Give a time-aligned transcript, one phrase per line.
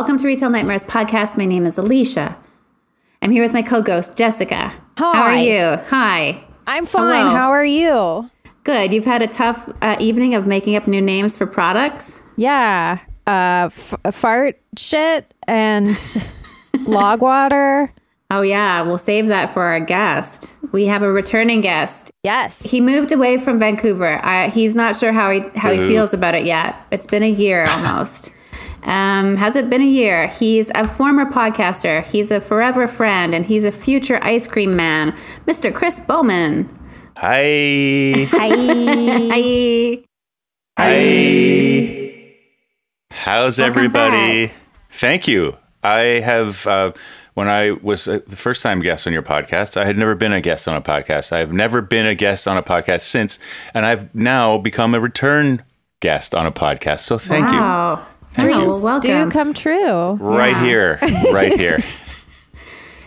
[0.00, 1.36] Welcome to Retail Nightmares podcast.
[1.36, 2.34] My name is Alicia.
[3.20, 4.74] I'm here with my co-ghost Jessica.
[4.96, 5.14] Hi.
[5.14, 5.76] How are you?
[5.88, 6.42] Hi.
[6.66, 7.26] I'm fine.
[7.26, 7.36] Hello.
[7.36, 8.30] How are you?
[8.64, 8.94] Good.
[8.94, 12.22] You've had a tough uh, evening of making up new names for products.
[12.38, 12.98] Yeah.
[13.26, 15.94] Uh, f- fart shit and
[16.86, 17.92] log water.
[18.30, 20.56] Oh yeah, we'll save that for our guest.
[20.72, 22.10] We have a returning guest.
[22.22, 22.62] Yes.
[22.62, 24.18] He moved away from Vancouver.
[24.24, 26.74] I, he's not sure how he how he feels about it yet.
[26.90, 28.32] It's been a year almost.
[28.82, 30.26] Um, has it been a year?
[30.28, 32.02] He's a former podcaster.
[32.04, 35.16] He's a forever friend, and he's a future ice cream man,
[35.46, 35.72] Mr.
[35.74, 36.68] Chris Bowman.
[37.16, 38.26] Hi.
[38.30, 38.48] Hi.
[39.30, 40.04] Hi.
[40.78, 42.34] Hi.
[43.10, 44.46] How's Welcome everybody?
[44.46, 44.56] back.
[44.90, 45.56] Thank you.
[45.82, 46.92] I have, uh,
[47.34, 50.32] when I was uh, the first time guest on your podcast, I had never been
[50.32, 51.32] a guest on a podcast.
[51.32, 53.38] I've never been a guest on a podcast since,
[53.74, 55.62] and I've now become a return
[56.00, 57.00] guest on a podcast.
[57.00, 58.06] So thank Wow.
[58.34, 58.64] Thank Oh, you.
[58.66, 59.28] well, welcome.
[59.28, 60.12] Do come true.
[60.14, 60.64] Right Yeah.
[60.64, 60.98] here.
[61.32, 61.82] Right here.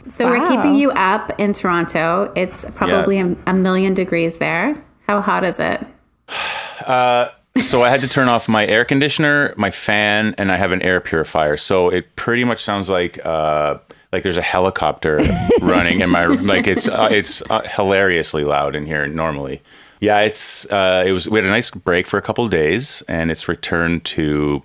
[0.10, 2.30] So we're keeping you up in Toronto.
[2.36, 4.76] It's probably a, a million degrees there.
[5.08, 5.80] How hot is it?
[7.62, 10.82] so I had to turn off my air conditioner, my fan, and I have an
[10.82, 11.56] air purifier.
[11.56, 13.78] So it pretty much sounds like uh,
[14.12, 15.22] like there's a helicopter
[15.62, 19.62] running in my like it's uh, it's uh, hilariously loud in here normally.
[20.02, 23.04] Yeah, it's uh, it was we had a nice break for a couple of days,
[23.08, 24.62] and it's returned to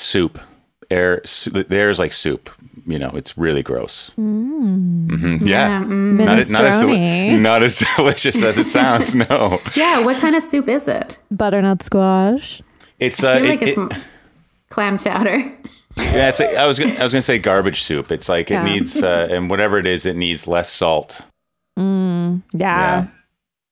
[0.00, 0.38] soup.
[0.90, 2.50] Air su- the air is like soup.
[2.86, 4.10] You know, it's really gross.
[4.18, 7.40] Mhm, Yeah, Not, as- not as, Minestrone.
[7.40, 9.14] not as delicious as it sounds.
[9.14, 11.18] No, Yeah, what kind of soup is it?
[11.30, 12.62] Butternut squash.
[12.98, 13.90] it's I uh, feel like it- it's it- m
[14.70, 15.52] clam chowder.
[15.96, 18.10] Yeah, it's like, I was gonna, I was gonna say garbage soup.
[18.10, 21.20] It's like it needs uh, and whatever it is, it needs less salt.
[21.76, 22.38] Yeah.
[22.54, 23.06] Yeah,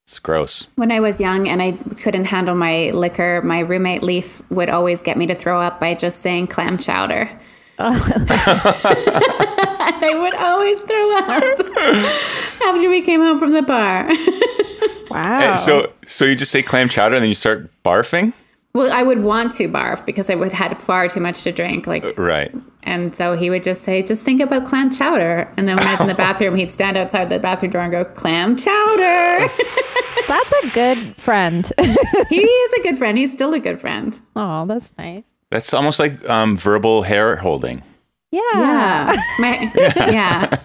[0.08, 0.66] it's gross.
[0.76, 5.02] When I was young and I couldn't handle my liquor, my roommate Leaf would always
[5.02, 7.28] get me to throw up by just saying clam chowder.
[7.78, 7.90] I
[10.18, 11.32] would always throw up
[12.74, 14.08] after we came home from the bar.
[15.10, 15.52] Wow.
[15.52, 18.32] Uh, So so you just say clam chowder and then you start barfing,
[18.78, 21.86] well, I would want to barf because I would had far too much to drink.
[21.88, 22.54] Like, right?
[22.84, 25.90] and so he would just say, "Just think about clam chowder." And then when I
[25.90, 29.48] was in the bathroom, he'd stand outside the bathroom door and go, "Clam chowder."
[30.28, 31.70] That's a good friend.
[32.28, 33.18] he is a good friend.
[33.18, 34.18] He's still a good friend.
[34.36, 35.32] oh, that's nice.
[35.50, 37.82] That's almost like um, verbal hair holding.
[38.30, 38.40] Yeah.
[38.54, 39.16] Yeah.
[39.38, 40.60] My, yeah.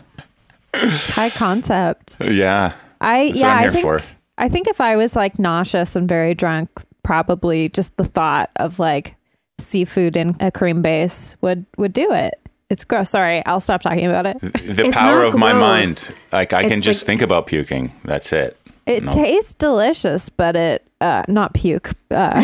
[0.73, 2.17] It's high concept.
[2.19, 3.99] Yeah, I That's yeah, what I'm I think for.
[4.37, 6.69] I think if I was like nauseous and very drunk,
[7.03, 9.15] probably just the thought of like
[9.59, 12.33] seafood in a cream base would would do it.
[12.69, 13.11] It's gross.
[13.11, 14.39] Sorry, I'll stop talking about it.
[14.41, 16.13] the It's power not of my mind.
[16.31, 17.91] Like I can just like- think about puking.
[18.03, 18.57] That's it.
[18.85, 19.11] It No.
[19.11, 21.91] tastes delicious, but it uh not puke.
[22.11, 22.41] Uh.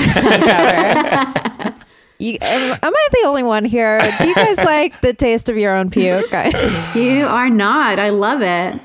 [2.22, 3.98] You, am, am I the only one here?
[4.20, 6.30] Do you guys like the taste of your own puke?
[6.94, 7.98] You are not.
[7.98, 8.82] I love it.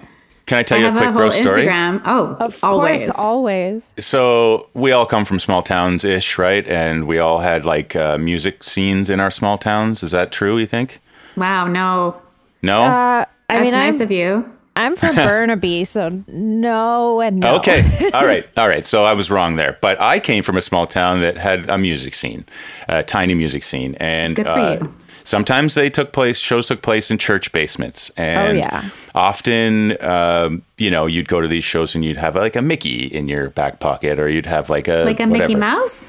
[0.47, 1.63] Can I tell I you a have a quick whole gross story?
[1.63, 2.03] Instagram.
[2.05, 3.05] Oh, of always.
[3.05, 3.95] course, always.
[3.99, 6.67] So we all come from small towns ish, right?
[6.67, 10.03] And we all had like uh, music scenes in our small towns.
[10.03, 10.59] Is that true?
[10.59, 11.01] You think?
[11.37, 12.21] Wow, no.
[12.63, 12.83] No.
[12.83, 14.51] Uh, I That's mean, nice I'm, of you.
[14.77, 17.57] I'm from Burnaby, so no and no.
[17.57, 18.11] Okay.
[18.15, 18.47] All right.
[18.57, 18.87] All right.
[18.87, 19.79] So I was wrong there.
[19.81, 22.45] But I came from a small town that had a music scene,
[22.89, 23.95] a tiny music scene.
[23.97, 24.95] And Good for uh, you.
[25.25, 28.11] Sometimes they took place, shows took place in church basements.
[28.17, 28.89] And Oh, yeah.
[29.15, 33.07] often, um, you know, you'd go to these shows and you'd have like a Mickey
[33.07, 35.05] in your back pocket or you'd have like a.
[35.05, 35.55] Like a Mickey.
[35.57, 36.09] Mouse?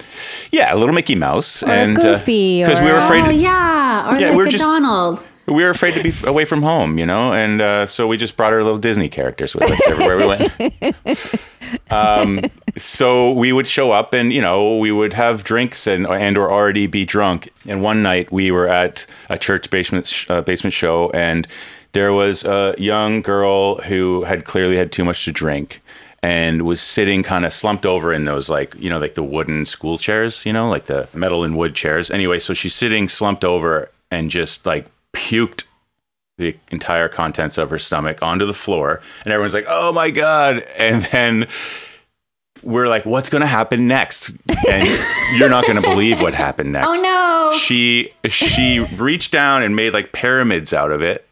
[0.51, 1.63] Yeah, a little Mickey Mouse.
[1.63, 3.25] Or a and Goofy Because we were afraid.
[3.25, 4.11] Oh, yeah.
[4.13, 5.25] Or Yeah, like we're a just- Donald.
[5.47, 8.35] we were afraid to be away from home, you know, and uh, so we just
[8.35, 10.95] brought our little Disney characters with us everywhere we went.
[11.89, 12.41] Um,
[12.77, 16.51] so we would show up, and you know, we would have drinks and and or
[16.51, 17.49] already be drunk.
[17.67, 21.47] And one night we were at a church basement sh- uh, basement show, and
[21.93, 25.81] there was a young girl who had clearly had too much to drink.
[26.21, 29.67] And was sitting kind of slumped over in those like you know like the wooden
[29.67, 33.45] school chairs you know like the metal and wood chairs anyway so she's sitting slumped
[33.45, 35.65] over and just like puked
[36.37, 40.59] the entire contents of her stomach onto the floor and everyone's like oh my god.
[40.77, 41.47] And then
[42.63, 44.31] we're like what's going to happen next?
[44.69, 44.87] And
[45.37, 46.99] you're not going to believe what happened oh, next.
[46.99, 47.57] Oh, no.
[47.57, 51.27] she she reached down and made like pyramids out of it.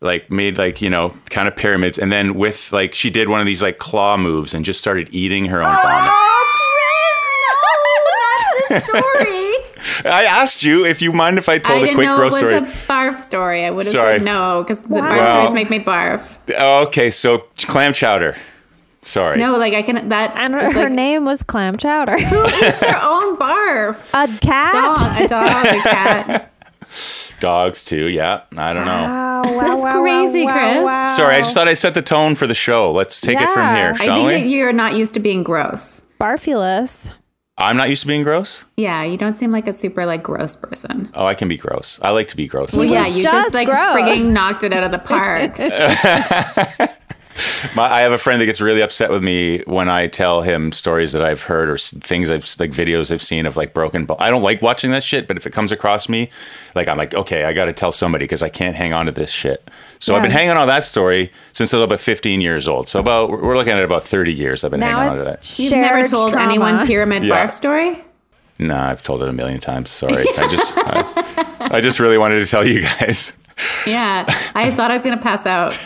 [0.00, 1.98] Like made like you know kind of pyramids.
[1.98, 5.08] And then with like she did one of these like claw moves and just started
[5.12, 6.10] eating her own oh, vomit.
[6.12, 6.44] Oh,
[8.68, 9.43] Chris, no, not this story.
[10.04, 12.30] I asked you if you mind if i I told a didn't quick know it
[12.30, 13.64] gross was story a barf story.
[13.64, 14.14] I would have Sorry.
[14.18, 15.32] said no because the barf Wow.
[15.32, 16.36] stories make me barf.
[16.50, 18.36] okay so clam chowder
[19.02, 22.18] sorry No, like I can that And her, it's her like, name was Clam Chowder.
[22.18, 23.98] Who eats their own barf?
[24.14, 24.72] a cat.
[24.72, 26.50] Dog, a dog, a cat.
[27.40, 28.06] Dogs too.
[28.06, 29.04] Yeah, I don't know.
[29.04, 30.84] Wow, wow, That's wow, crazy, wow, Chris.
[30.84, 31.06] wow.
[31.16, 32.92] Sorry, I just thought I set the tone for the show.
[32.92, 34.32] Let's take it from here, I I think we?
[34.34, 36.00] that you're not used to being gross.
[36.18, 37.14] Barfulous.
[37.56, 38.64] I'm not used to being gross.
[38.76, 41.08] Yeah, you don't seem like a super like gross person.
[41.14, 42.00] Oh, I can be gross.
[42.02, 42.72] I like to be gross.
[42.72, 43.96] Well, yeah, you just just like gross.
[43.96, 45.56] frigging knocked it out of the park.
[47.74, 50.70] My, I have a friend that gets really upset with me when I tell him
[50.70, 54.04] stories that I've heard or things I've like videos I've seen of like broken.
[54.04, 56.30] Bo- I don't like watching that shit, but if it comes across me,
[56.74, 59.12] like I'm like, okay, I got to tell somebody because I can't hang on to
[59.12, 59.68] this shit.
[59.98, 62.88] So I've been hanging on to that story since I was about 15 years old.
[62.88, 64.62] So about we're looking at about 30 years.
[64.62, 65.34] I've been hanging on to that.
[65.34, 66.46] it's You've never told trauma.
[66.46, 67.46] anyone pyramid Yeah.
[67.46, 68.04] barf story?
[68.60, 69.90] Nah, I've told it a million times.
[69.90, 73.32] Sorry, I just I, I just really wanted to tell you guys.
[73.86, 74.24] Yeah,
[74.56, 75.78] I thought I was going to pass out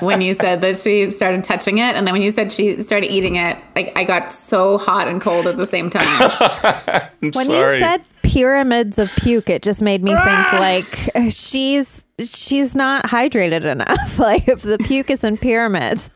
[0.00, 3.10] when you said that she started touching it, and then when you said she started
[3.10, 6.06] eating it, like I got so hot and cold at the same time.
[7.22, 7.74] I'm When sorry.
[7.74, 10.56] you said pyramids of puke, it just made me think ah!
[10.60, 14.18] like she's she's not hydrated enough.
[14.18, 16.10] like if the puke is in pyramids.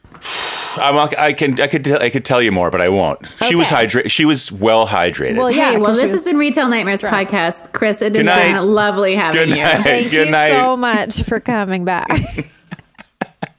[0.76, 3.20] I'm, I can I could I could tell you more, but I won't.
[3.46, 4.10] She was hydrated.
[4.10, 5.36] She was well hydrated.
[5.36, 5.72] Well, yeah.
[5.72, 7.72] hey, well, 'cause she this has been Retail Nightmares podcast.
[7.72, 8.54] Chris, it has night.
[8.54, 9.56] been lovely having Good you.
[9.56, 10.48] Thank Good you night.
[10.48, 12.08] so much for coming back.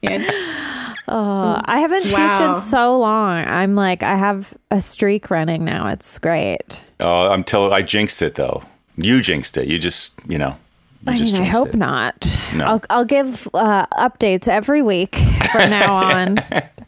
[0.10, 0.92] Yeah.
[1.08, 3.38] Uh, I haven't puked in so long.
[3.46, 5.88] I'm like, I have a streak running now.
[5.90, 6.82] It's great.
[7.00, 8.64] Oh, I'm tell I jinxed it though.
[8.98, 9.68] You jinxed it.
[9.68, 10.58] You just you know.
[11.06, 11.76] You I mean, I hope it.
[11.76, 12.40] not.
[12.56, 12.66] No.
[12.66, 15.16] I'll, I'll give uh, updates every week
[15.52, 16.38] from now on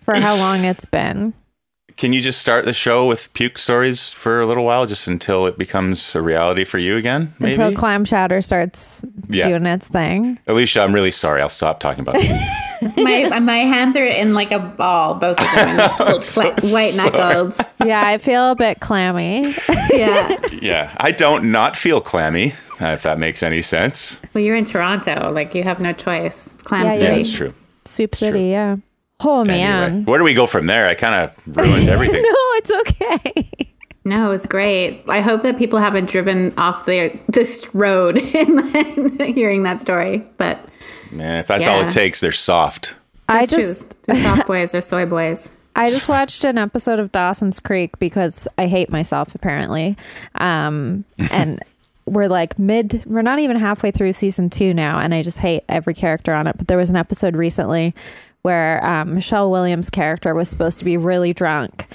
[0.01, 1.35] for how long it's been.
[1.95, 5.45] Can you just start the show with puke stories for a little while, just until
[5.45, 7.35] it becomes a reality for you again?
[7.37, 7.51] Maybe.
[7.53, 9.47] Until clam chowder starts Yeah.
[9.47, 10.39] doing its thing.
[10.47, 11.39] Alicia, I'm really sorry.
[11.43, 12.63] I'll stop talking about it.
[12.97, 15.79] my my hands are in like a ball, both of them,
[16.59, 17.55] and white knuckled.
[17.85, 19.53] Yeah, I feel a bit clammy.
[19.93, 20.37] Yeah.
[20.51, 22.53] yeah, I don't not feel clammy.
[22.81, 24.19] uh, If that makes any sense.
[24.33, 25.31] Well, you're in Toronto.
[25.31, 26.53] Like you have no choice.
[26.55, 27.03] It's Clam Yeah, City.
[27.03, 27.15] Yeah, yeah.
[27.17, 27.53] that's true.
[27.85, 28.75] Soup City, yeah.
[29.21, 30.05] Oh, man.
[30.05, 30.85] Where do we go from there?
[30.87, 32.21] I kind of ruined everything.
[32.21, 33.73] No, it's okay.
[34.05, 35.03] No, it was great.
[35.07, 40.23] I hope that people haven't driven off their this road in hearing that story.
[40.37, 40.59] But
[41.11, 42.93] Man, if that's all it takes, they're soft.
[43.29, 43.99] I just true.
[44.05, 44.71] They're soft boys.
[44.71, 45.51] They're soy boys.
[45.75, 49.95] I just watched an episode of Dawson's Creek because I hate myself apparently.
[50.35, 51.63] Um and
[52.05, 55.63] we're like mid we're not even halfway through season 2 now and I just hate
[55.69, 56.57] every character on it.
[56.57, 57.93] But there was an episode recently
[58.43, 61.87] where um, Michelle Williams' character was supposed to be really drunk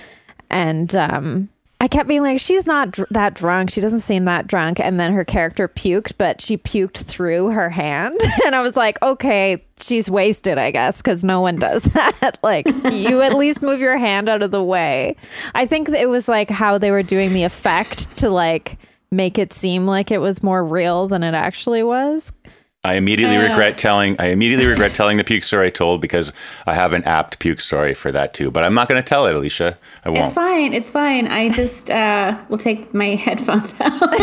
[0.50, 1.48] and um
[1.82, 3.68] I kept being like, she's not dr- that drunk.
[3.70, 4.78] She doesn't seem that drunk.
[4.78, 8.20] And then her character puked, but she puked through her hand.
[8.46, 12.38] And I was like, okay, she's wasted, I guess, because no one does that.
[12.42, 15.16] like, you at least move your hand out of the way.
[15.56, 18.78] I think it was like how they were doing the effect to like
[19.10, 22.32] make it seem like it was more real than it actually was.
[22.84, 24.16] I immediately regret telling.
[24.18, 26.32] I immediately regret telling the puke story I told because
[26.66, 28.50] I have an apt puke story for that too.
[28.50, 29.78] But I'm not going to tell it, Alicia.
[30.04, 30.22] I won't.
[30.22, 30.74] It's fine.
[30.74, 31.28] It's fine.
[31.28, 34.00] I just uh, will take my headphones out.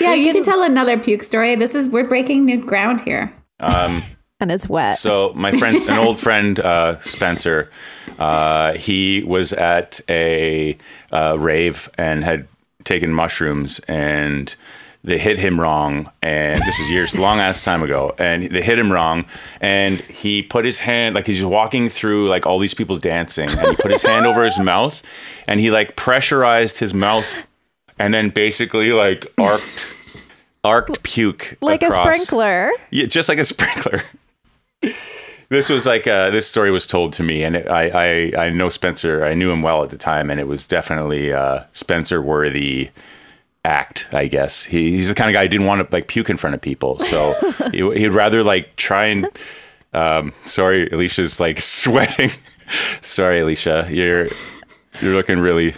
[0.00, 1.54] yeah, you can tell another puke story.
[1.54, 3.32] This is we're breaking new ground here.
[4.40, 4.98] And it's wet.
[4.98, 7.70] So my friend, an old friend, uh, Spencer,
[8.18, 10.76] uh, he was at a
[11.12, 12.48] uh, rave and had
[12.82, 14.54] taken mushrooms and
[15.04, 16.10] they hit him wrong.
[16.22, 18.14] And this was years, long ass time ago.
[18.18, 19.26] And they hit him wrong.
[19.60, 23.68] And he put his hand, like he's walking through like all these people dancing and
[23.68, 25.02] he put his hand over his mouth
[25.46, 27.46] and he like pressurized his mouth
[27.98, 29.84] and then basically like arced,
[30.64, 31.58] arced puke.
[31.60, 32.72] like a sprinkler.
[32.90, 34.02] Yeah, just like a sprinkler.
[35.50, 38.48] this was like uh, this story was told to me, and it, I, I I
[38.48, 39.24] know Spencer.
[39.24, 42.90] I knew him well at the time, and it was definitely uh, Spencer worthy
[43.64, 44.06] act.
[44.12, 46.36] I guess he, he's the kind of guy who didn't want to like puke in
[46.36, 47.34] front of people, so
[47.72, 49.28] he, he'd rather like try and.
[49.92, 52.32] Um, sorry, Alicia's like sweating.
[53.00, 54.26] sorry, Alicia, you're
[55.00, 55.74] you're looking really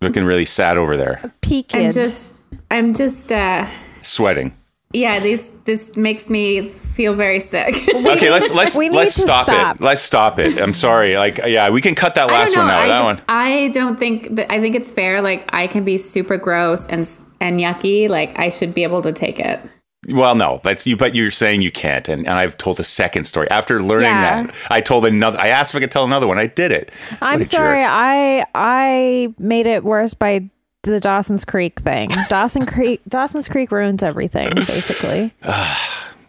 [0.00, 1.74] looking really sad over there, Peaked.
[1.74, 3.66] I'm just, I'm just, uh,
[4.02, 4.54] sweating.
[4.92, 5.20] Yeah.
[5.20, 7.74] These, this makes me feel very sick.
[8.10, 9.76] Okay, let's let's we need let's to stop, stop.
[9.76, 9.82] it.
[9.82, 10.58] Let's stop it.
[10.60, 11.16] I'm sorry.
[11.16, 12.82] Like, yeah, we can cut that last one out.
[12.82, 13.22] I, that one.
[13.28, 14.50] I don't think that.
[14.52, 15.20] I think it's fair.
[15.22, 17.08] Like I can be super gross and
[17.40, 18.08] and yucky.
[18.08, 19.60] Like I should be able to take it.
[20.08, 20.96] Well, no, that's you.
[20.96, 24.42] But you're saying you can't, and, and I've told a second story after learning Yeah.
[24.44, 24.54] that.
[24.70, 25.38] I told another.
[25.38, 26.38] I asked if I could tell another one.
[26.38, 26.90] I did it.
[27.20, 27.82] I'm sorry.
[27.82, 27.88] jerk.
[27.90, 30.48] I I made it worse by
[30.82, 32.10] the Dawson's Creek thing.
[32.28, 35.34] Dawson Creek Dawson's Creek ruins everything, basically.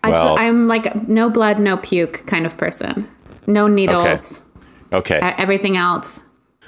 [0.03, 3.07] Well- I, I'm like no blood, no puke kind of person.
[3.45, 4.41] No needles.
[4.91, 5.19] Okay.
[5.19, 6.21] Uh, everything else.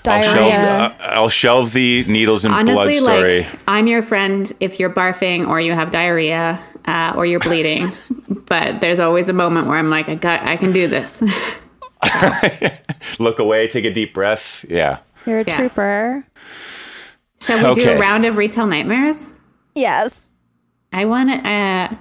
[0.07, 0.59] I'll shelve, Diarrhea.
[0.59, 3.39] uh, I'll shelve the needles and Honestly, blood story.
[3.41, 7.91] like I'm your friend if you're barfing or you have diarrhea uh, or you're bleeding.
[8.45, 11.23] but there's always a moment where I'm like, I got, I can do this.
[13.19, 14.63] Look away, take a deep breath.
[14.69, 14.99] Yeah.
[15.25, 15.55] You're a Yeah.
[15.57, 16.25] trooper.
[17.45, 19.33] Shall we do a round of retail nightmares?
[19.75, 20.31] Yes.
[20.91, 21.37] I want to.
[21.37, 21.95] Uh,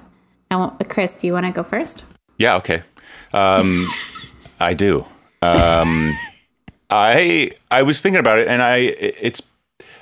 [0.50, 1.16] I want Chris.
[1.16, 2.04] Do you want to go first?
[2.38, 2.82] Yeah, okay.
[3.32, 3.88] Um,
[4.60, 5.04] I do.
[5.40, 6.12] Um,
[6.90, 9.42] I I was thinking about it, and I it's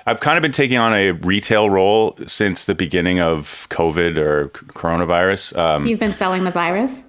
[0.07, 4.49] I've kind of been taking on a retail role since the beginning of COVID or
[4.49, 5.57] coronavirus.
[5.57, 7.05] Um, You've been selling the virus.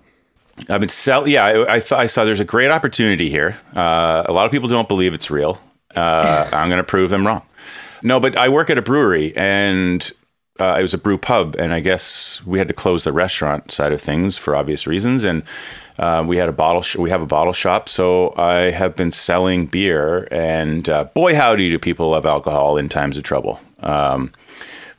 [0.70, 1.28] I've been sell.
[1.28, 3.58] Yeah, I, I thought I saw there's a great opportunity here.
[3.76, 5.60] Uh, a lot of people don't believe it's real.
[5.96, 7.42] Uh, I'm going to prove them wrong.
[8.04, 10.12] No, but I work at a brewery, and
[10.60, 13.72] uh, it was a brew pub, and I guess we had to close the restaurant
[13.72, 15.44] side of things for obvious reasons, and
[15.98, 16.82] uh, we had a bottle.
[16.82, 21.36] Sh- we have a bottle shop, so I have been selling beer, and uh, boy,
[21.36, 23.60] howdy, do people love alcohol in times of trouble.
[23.80, 24.32] Um,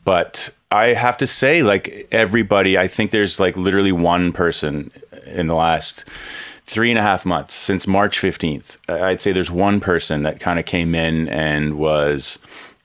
[0.04, 4.90] but I have to say, like everybody, I think there's like literally one person
[5.26, 6.04] in the last
[6.66, 8.76] three and a half months since March 15th.
[8.88, 12.38] I'd say there's one person that kind of came in and was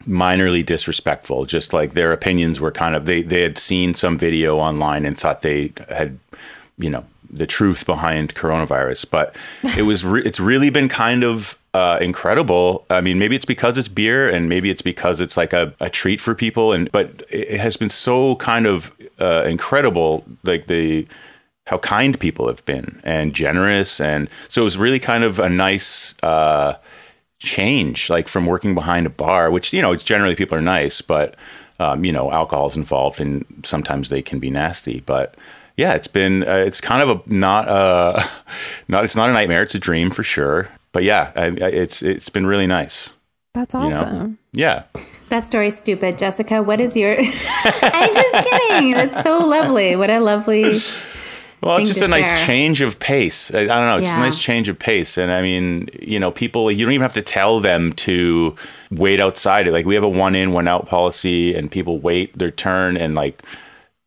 [0.07, 1.45] minorly disrespectful.
[1.45, 5.17] Just like their opinions were kind of, they, they had seen some video online and
[5.17, 6.17] thought they had,
[6.77, 9.05] you know, the truth behind coronavirus.
[9.09, 9.35] But
[9.77, 12.85] it was, re- it's really been kind of uh, incredible.
[12.89, 15.89] I mean, maybe it's because it's beer, and maybe it's because it's like a, a
[15.89, 16.73] treat for people.
[16.73, 21.05] And but it has been so kind of uh, incredible, like the
[21.65, 25.49] how kind people have been and generous, and so it was really kind of a
[25.49, 26.15] nice.
[26.23, 26.75] Uh,
[27.39, 31.01] change like from working behind a bar which you know it's generally people are nice
[31.01, 31.35] but
[31.79, 35.35] um, you know alcohol's involved and sometimes they can be nasty but
[35.75, 38.27] yeah it's been uh, it's kind of a not a
[38.87, 42.01] not it's not a nightmare it's a dream for sure but yeah I, I, it's
[42.01, 43.11] it's been really nice
[43.53, 44.37] That's you know awesome.
[44.53, 44.83] yeah
[45.29, 46.63] That story's stupid, Jessica.
[46.63, 47.17] What is your?
[47.19, 48.93] I'm just kidding.
[48.93, 49.97] That's so lovely.
[49.97, 50.79] What a lovely.
[51.61, 52.45] Well, it's just a nice share.
[52.45, 53.51] change of pace.
[53.53, 53.95] I, I don't know.
[53.97, 55.17] It's just a nice change of pace.
[55.17, 58.55] And I mean, you know, people, you don't even have to tell them to
[58.91, 59.71] wait outside it.
[59.71, 62.95] Like we have a one in, one out policy and people wait their turn.
[62.95, 63.41] And like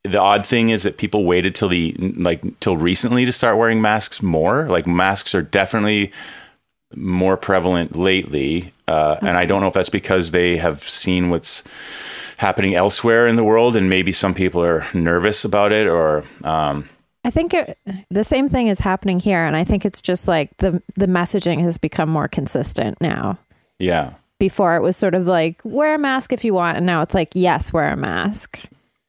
[0.04, 3.82] the odd thing is that people waited till the, like, till recently to start wearing
[3.82, 4.66] masks more.
[4.68, 6.12] Like masks are definitely
[6.94, 8.72] more prevalent lately.
[8.86, 11.64] Uh, And I don't know if that's because they have seen what's
[12.36, 16.88] happening elsewhere in the world and maybe some people are nervous about it or, um,
[17.24, 17.78] I think it,
[18.10, 21.60] the same thing is happening here, and I think it's just like the the messaging
[21.62, 23.38] has become more consistent now.
[23.78, 24.14] yeah.
[24.38, 27.12] Before it was sort of like wear a mask if you want, and now it's
[27.12, 28.60] like yes, wear a mask.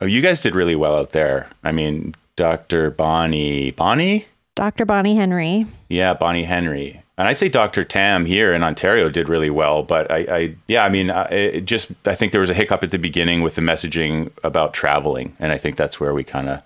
[0.01, 1.47] Oh, you guys did really well out there.
[1.63, 2.91] I mean, Dr.
[2.91, 4.25] Bonnie, Bonnie?
[4.55, 4.83] Dr.
[4.83, 5.65] Bonnie Henry.
[5.87, 7.01] Yeah, Bonnie Henry.
[7.17, 7.85] And I'd say Dr.
[7.85, 9.83] Tam here in Ontario did really well.
[9.83, 12.83] But I, I yeah, I mean, I, it just, I think there was a hiccup
[12.83, 15.35] at the beginning with the messaging about traveling.
[15.39, 16.61] And I think that's where we kind of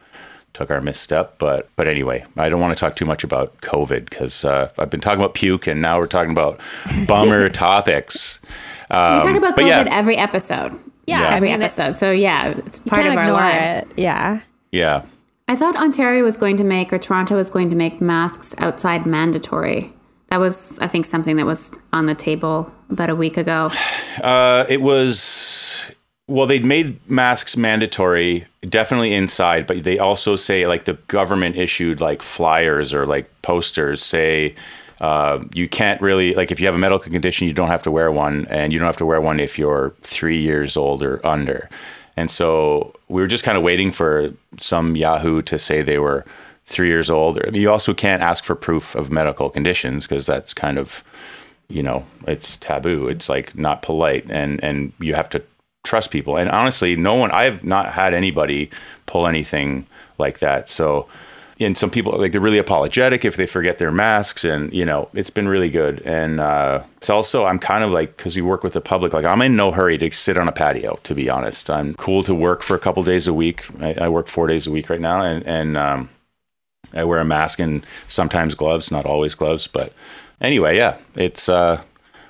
[0.55, 1.37] took our misstep.
[1.37, 4.89] But, but anyway, I don't want to talk too much about COVID because uh, I've
[4.89, 6.59] been talking about puke and now we're talking about
[7.07, 8.39] bummer topics.
[8.89, 10.71] Um, We talk about COVID yeah, every episode.
[11.07, 11.27] Yeah, Yeah.
[11.29, 11.97] I Every mean, it- episode.
[11.97, 13.85] So yeah, it's part of our ignore lives.
[13.87, 13.99] it.
[13.99, 14.41] Yeah.
[14.71, 15.03] yeah.
[15.47, 19.05] I thought Ontario was going to make, or Toronto was going to make masks outside
[19.05, 19.93] mandatory.
[20.29, 23.69] That was, I think, something that was on the table about a week ago.
[24.23, 25.91] Uh, it was
[26.27, 32.01] well, they'd made masks mandatory, definitely inside, but they also say like the government issued
[32.01, 34.55] like flyers or like posters say
[35.01, 37.91] uh, you can't really like if you have a medical condition, you don't have to
[37.91, 41.23] wear one, and you don't have to wear one if you're three years old or
[41.25, 41.69] under.
[42.17, 46.25] And so we were just kind of waiting for some Yahoo to say they were
[46.65, 47.39] three years old.
[47.53, 51.03] You also can't ask for proof of medical conditions because that's kind of
[51.67, 55.41] you know it's taboo it's like not polite and and you have to
[55.85, 56.37] trust people.
[56.37, 58.69] And honestly no one i've not had anybody
[59.05, 59.85] pull anything
[60.17, 60.69] like that.
[60.69, 61.07] So
[61.57, 65.07] and some people like they're really apologetic if they forget their masks and you know
[65.13, 66.01] it's been really good.
[66.01, 69.25] And uh it's also i'm kind of like because we work with the public like
[69.25, 71.69] i'm in no hurry to sit on a patio to be honest.
[71.69, 73.63] I'm cool to work for a couple days a week.
[73.79, 75.21] I, I work four days a week right now.
[75.21, 76.09] And and um
[76.93, 79.93] I wear a mask and sometimes gloves, not always gloves, but
[80.41, 81.81] anyway, yeah, it's uh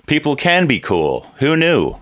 [0.08, 1.26] people can be cool.
[1.38, 1.96] Who knew?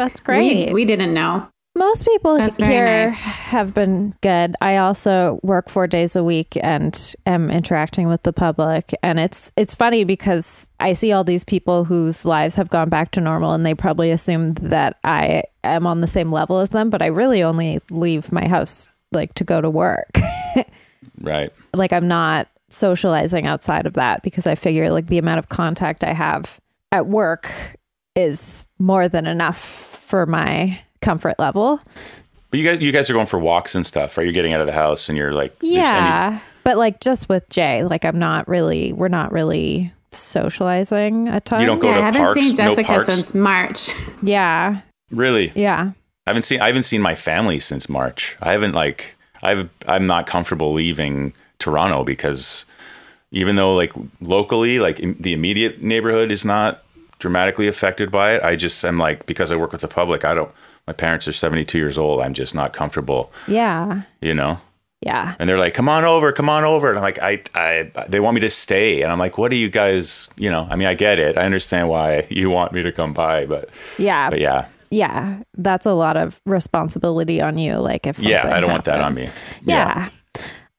[0.00, 0.68] That's great.
[0.68, 1.46] We, we didn't know.
[1.76, 3.20] Most people That's here nice.
[3.20, 4.56] have been good.
[4.62, 9.52] I also work four days a week and am interacting with the public, and it's
[9.58, 13.52] it's funny because I see all these people whose lives have gone back to normal,
[13.52, 17.06] and they probably assume that I am on the same level as them, but I
[17.06, 20.10] really only leave my house like to go to work.
[21.22, 21.52] Right.
[21.74, 26.02] like I'm not socializing outside of that because I figure like the amount of contact
[26.02, 26.60] I have
[26.92, 27.76] at work
[28.16, 31.80] is more than enough for my comfort level.
[32.50, 34.24] But you guys, you guys are going for walks and stuff, right?
[34.24, 36.40] You're getting out of the house, and you're like, there's any- Yeah.
[36.64, 41.60] But like just with Jay, like I'm not really, we're not really socializing a ton.
[41.60, 43.06] You don't go yeah, to I haven't parks, seen Jessica parks?
[43.06, 43.90] since March.
[44.22, 44.80] Yeah.
[45.10, 45.52] really.
[45.54, 45.92] Yeah.
[46.26, 48.36] I haven't seen I haven't seen my family since March.
[48.42, 52.66] I haven't like I've I'm not comfortable leaving Toronto because
[53.32, 56.84] even though like locally like in the immediate neighborhood is not
[57.20, 60.34] dramatically affected by it, I just am like because I work with the public, I
[60.34, 60.50] don't
[60.86, 62.20] my parents are 72 years old.
[62.20, 64.02] I'm just not comfortable, Yeah.
[64.20, 64.58] you know.
[65.02, 65.34] Yeah.
[65.38, 68.20] And they're like, "Come on over, come on over." And I'm like, "I I they
[68.20, 70.88] want me to stay." And I'm like, "What do you guys, you know, I mean,
[70.88, 71.38] I get it.
[71.38, 74.28] I understand why you want me to come by, but Yeah.
[74.30, 74.66] but yeah.
[74.90, 75.38] yeah.
[75.56, 77.76] That's a lot of responsibility on you.
[77.76, 79.32] Like if Yeah, I don't want that on happened.
[79.66, 79.72] me.
[79.72, 80.08] yeah.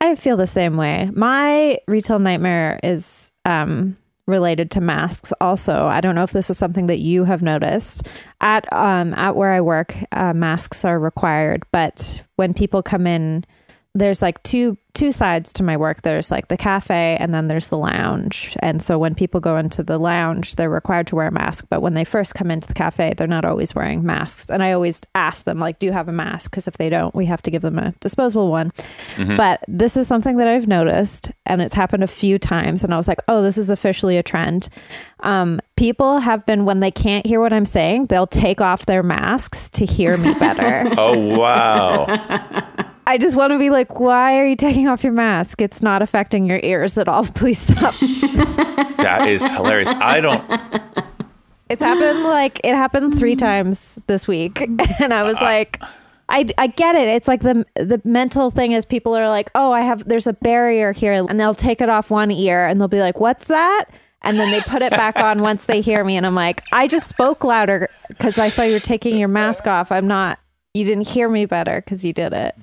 [0.01, 1.09] I feel the same way.
[1.15, 5.33] My retail nightmare is um, related to masks.
[5.41, 8.07] Also, I don't know if this is something that you have noticed
[8.39, 9.95] at um, at where I work.
[10.11, 13.45] Uh, masks are required, but when people come in,
[13.93, 16.01] there's like two two sides to my work.
[16.01, 18.57] There's like the cafe, and then there's the lounge.
[18.59, 21.65] And so when people go into the lounge, they're required to wear a mask.
[21.69, 24.49] But when they first come into the cafe, they're not always wearing masks.
[24.49, 27.15] And I always ask them, like, "Do you have a mask?" Because if they don't,
[27.15, 28.71] we have to give them a disposable one.
[29.37, 32.83] But this is something that I've noticed, and it's happened a few times.
[32.83, 34.69] And I was like, "Oh, this is officially a trend."
[35.21, 39.03] Um, people have been when they can't hear what I'm saying, they'll take off their
[39.03, 40.89] masks to hear me better.
[40.97, 42.05] Oh wow.
[43.11, 45.61] I just want to be like, why are you taking off your mask?
[45.61, 47.25] It's not affecting your ears at all.
[47.35, 47.93] Please stop.
[48.95, 49.89] that is hilarious.
[49.89, 50.41] I don't
[51.67, 54.61] it's happened like it happened three times this week,
[54.99, 55.81] and I was uh, like.
[56.33, 57.09] I, I get it.
[57.09, 60.33] It's like the the mental thing is people are like, oh, I have there's a
[60.33, 63.87] barrier here, and they'll take it off one ear, and they'll be like, what's that?
[64.21, 66.87] And then they put it back on once they hear me, and I'm like, I
[66.87, 69.91] just spoke louder because I saw you were taking your mask off.
[69.91, 70.39] I'm not.
[70.73, 72.55] You didn't hear me better because you did it.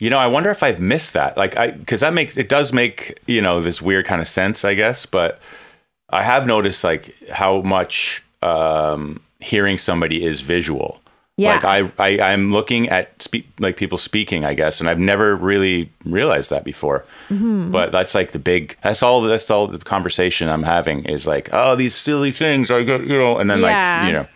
[0.00, 1.36] You know, I wonder if I've missed that.
[1.36, 4.64] Like, I because that makes it does make you know this weird kind of sense,
[4.64, 5.06] I guess.
[5.06, 5.38] But
[6.08, 11.00] I have noticed like how much um, hearing somebody is visual.
[11.36, 11.54] Yeah.
[11.54, 15.36] Like I, I I'm looking at spe- like people speaking, I guess, and I've never
[15.36, 17.04] really realized that before.
[17.28, 17.70] Mm-hmm.
[17.70, 18.76] But that's like the big.
[18.82, 19.22] That's all.
[19.22, 22.70] That's all the conversation I'm having is like, oh, these silly things.
[22.70, 23.98] I go, you know, and then Yeah.
[24.00, 24.26] like you know,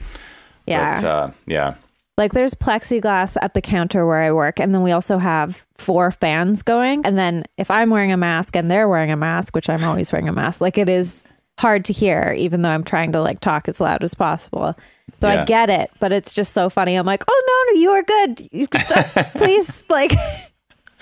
[0.66, 1.00] Yeah.
[1.00, 1.74] But, uh, yeah.
[2.16, 6.10] Like there's plexiglass at the counter where I work, and then we also have four
[6.12, 7.04] fans going.
[7.04, 10.12] And then if I'm wearing a mask and they're wearing a mask, which I'm always
[10.12, 11.24] wearing a mask, like it is
[11.58, 14.76] hard to hear, even though I'm trying to like talk as loud as possible.
[15.20, 15.42] So Yeah.
[15.42, 16.94] I get it, but it's just so funny.
[16.96, 18.48] I'm like, oh no, no, you are good.
[18.52, 20.12] You can stop, please, like.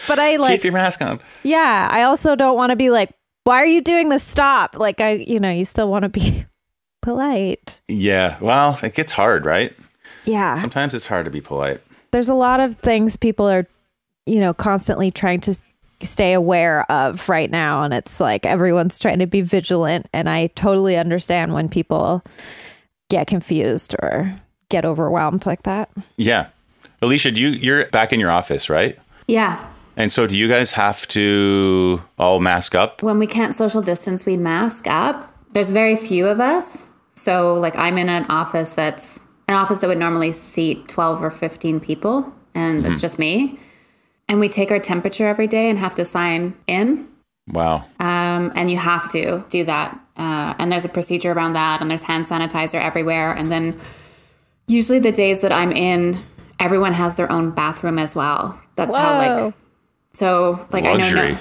[0.08, 1.20] But I like, Keep your mask on.
[1.44, 1.86] yeah.
[1.88, 3.10] I also don't want to be like,
[3.44, 4.24] why are you doing this?
[4.24, 4.76] Stop.
[4.76, 6.44] Like I, you know, you still want to be
[7.02, 7.80] polite.
[7.86, 8.36] Yeah.
[8.40, 9.72] Well, it gets hard, right?
[10.24, 10.54] Yeah.
[10.54, 11.80] Sometimes it's hard to be polite.
[12.12, 13.66] there's a lot of things people are
[14.26, 15.54] you know constantly trying to
[16.00, 20.48] stay aware of right now and it's like everyone's trying to be vigilant and i
[20.48, 22.22] totally understand when people
[23.08, 24.34] get confused or
[24.68, 26.46] get overwhelmed like that Yeah.
[27.02, 28.96] Alicia, do you you're back in your office, right?
[29.26, 29.58] Yeah.
[29.96, 33.02] And so do you guys have to all mask up?
[33.02, 35.32] When we can't social distance, we mask up.
[35.52, 36.88] There's very few of us.
[37.10, 39.18] So, like, I'm in an office that's
[39.52, 43.58] an office that would normally seat 12 or 15 people, and it's just me.
[44.28, 47.08] And we take our temperature every day and have to sign in.
[47.48, 47.84] Wow.
[48.00, 49.98] Um, and you have to do that.
[50.16, 53.32] Uh, and there's a procedure around that, and there's hand sanitizer everywhere.
[53.32, 53.80] And then
[54.66, 56.18] usually the days that I'm in,
[56.58, 58.58] everyone has their own bathroom as well.
[58.76, 59.54] That's how like
[60.12, 61.38] so like I know no,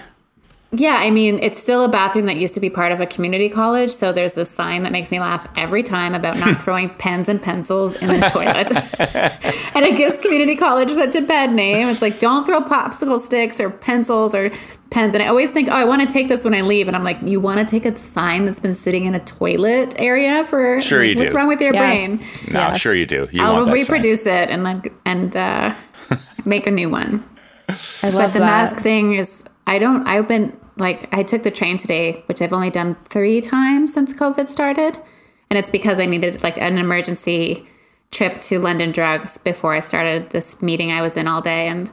[0.73, 3.49] yeah, I mean, it's still a bathroom that used to be part of a community
[3.49, 3.91] college.
[3.91, 7.41] So there's this sign that makes me laugh every time about not throwing pens and
[7.41, 8.71] pencils in the toilet.
[9.75, 11.89] and it gives community college such a bad name.
[11.89, 14.49] It's like, don't throw popsicle sticks or pencils or
[14.91, 15.13] pens.
[15.13, 16.88] And I always think, oh, I want to take this when I leave.
[16.88, 19.93] And I'm like, you want to take a sign that's been sitting in a toilet
[19.97, 20.79] area for.
[20.79, 21.38] Sure you What's do.
[21.38, 22.38] wrong with your Yes.
[22.38, 22.53] brain?
[22.53, 22.79] No, Yes.
[22.79, 23.27] sure you do.
[23.31, 23.95] You I'll want that sign.
[23.95, 25.75] reproduce it and like and uh,
[26.45, 27.23] make a new one.
[27.67, 28.45] I love But the that.
[28.45, 32.53] mask thing is, I don't, I've been like, I took the train today, which I've
[32.53, 34.97] only done three times since COVID started.
[35.49, 37.67] And it's because I needed like an emergency
[38.11, 41.67] trip to London Drugs before I started this meeting I was in all day.
[41.67, 41.91] And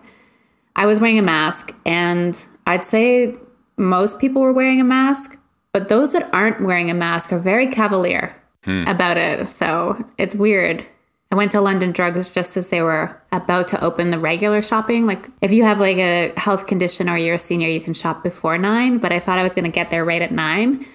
[0.76, 1.74] I was wearing a mask.
[1.86, 3.36] And I'd say
[3.76, 5.38] most people were wearing a mask.
[5.72, 8.84] But those that aren't wearing a mask are very cavalier hmm.
[8.86, 9.48] about it.
[9.48, 10.84] So it's weird.
[11.30, 15.06] I went to London Drugs just as they were about to open the regular shopping.
[15.06, 18.22] Like if you have like a health condition or you're a senior, you can shop
[18.22, 18.96] before nine.
[18.96, 20.86] But I thought I was going to get there right at nine,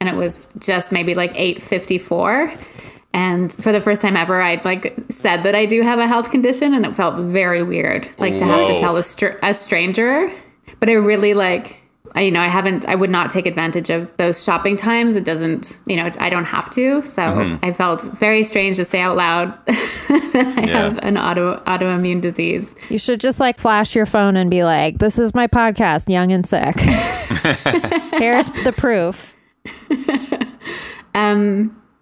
[0.00, 2.50] and it was just maybe like eight fifty four.
[3.14, 6.30] And for the first time ever, I'd like said that I do have a health
[6.30, 10.32] condition, and it felt very weird, like to have to tell a, str- a stranger.
[10.80, 11.76] But I really like,
[12.14, 15.16] I, you know, I haven't, I would not take advantage of those shopping times.
[15.16, 17.00] It doesn't, you know, I don't have to.
[17.02, 17.64] So Mm-hmm.
[17.64, 20.78] I felt very strange to say out loud that I Yeah.
[20.82, 22.74] have an auto autoimmune disease.
[22.90, 26.30] You should just like flash your phone and be like, "This is my podcast, Young
[26.32, 26.78] and Sick."
[28.20, 29.34] Here's the proof.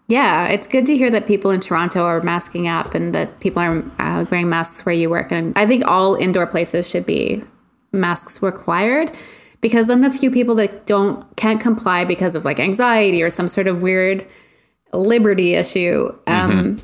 [0.09, 3.63] Yeah, it's good to hear that people in Toronto are masking up and that people
[3.63, 5.31] are uh, wearing masks where you work.
[5.31, 7.45] And I think all indoor places should be
[7.93, 9.17] masks required
[9.61, 13.49] because then the few people that don't can't comply because of like anxiety or some
[13.49, 14.27] sort of weird
[14.93, 16.79] liberty issue, um,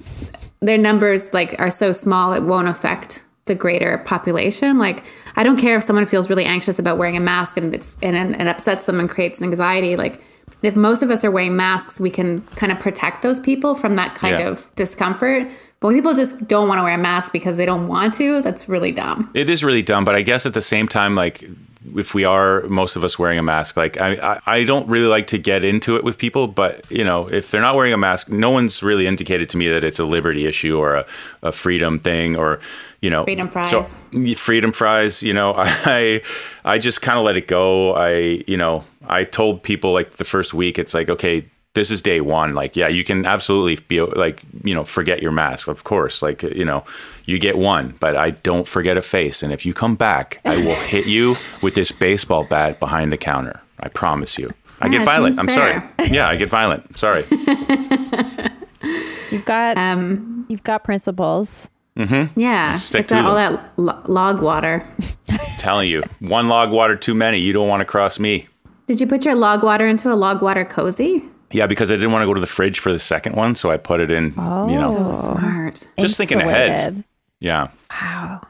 [0.61, 4.79] their numbers like are so small it won't affect the greater population.
[4.79, 5.05] Like
[5.37, 8.17] I don't care if someone feels really anxious about wearing a mask and it's and
[8.35, 9.97] it it upsets them and creates anxiety.
[9.97, 10.21] Like
[10.63, 13.95] if most of us are wearing masks, we can kind of protect those people from
[13.97, 14.49] that kind Yeah.
[14.49, 15.49] of discomfort.
[15.79, 18.41] But when people just don't want to wear a mask because they don't want to,
[18.41, 19.31] that's really dumb.
[19.35, 21.45] It is really dumb, but I guess at the same time, like
[21.97, 25.27] if we are most of us wearing a mask, like I, I, don't really like
[25.29, 28.29] to get into it with people, but you know, if they're not wearing a mask,
[28.29, 31.07] no one's really indicated to me that it's a liberty issue or a,
[31.43, 32.61] a freedom thing or
[33.01, 33.71] you know Freedom fries.
[33.71, 33.85] So
[34.35, 36.23] freedom fries, you know, I
[36.65, 37.95] I just kind of let it go.
[37.95, 41.47] I you know I told people like the first week, it's like okay.
[41.77, 42.55] This is day one.
[42.55, 45.69] Like, yeah, you can absolutely be like, you know, forget your mask.
[45.69, 46.85] Of course, like, you know,
[47.27, 49.43] you get one, but I don't forget a face.
[49.43, 53.19] And if you come back, I will hit you with this baseball bat behind the
[53.19, 53.61] counter.
[53.81, 54.51] I promise you.
[54.81, 55.39] I Yeah, get violent.
[55.39, 55.83] I'm sorry.
[56.11, 56.99] Yeah, I get violent.
[56.99, 57.25] Sorry.
[59.31, 61.69] You've got Um, you've got principles.
[61.97, 62.39] Mm-hmm.
[62.41, 64.85] Yeah, Stick it's to that, all that lo- log water.
[65.59, 67.39] telling you, one log water too many.
[67.39, 68.49] You don't want to cross me.
[68.87, 71.25] Did you put your log water into a log water cozy?
[71.57, 73.71] Yeah, because I didn't want to go to the fridge for the second one, so
[73.71, 74.25] I put it in.
[74.37, 75.87] You know, So smart.
[75.99, 77.03] Just thinking ahead.
[77.41, 77.69] Yeah.
[77.91, 78.43] Wow.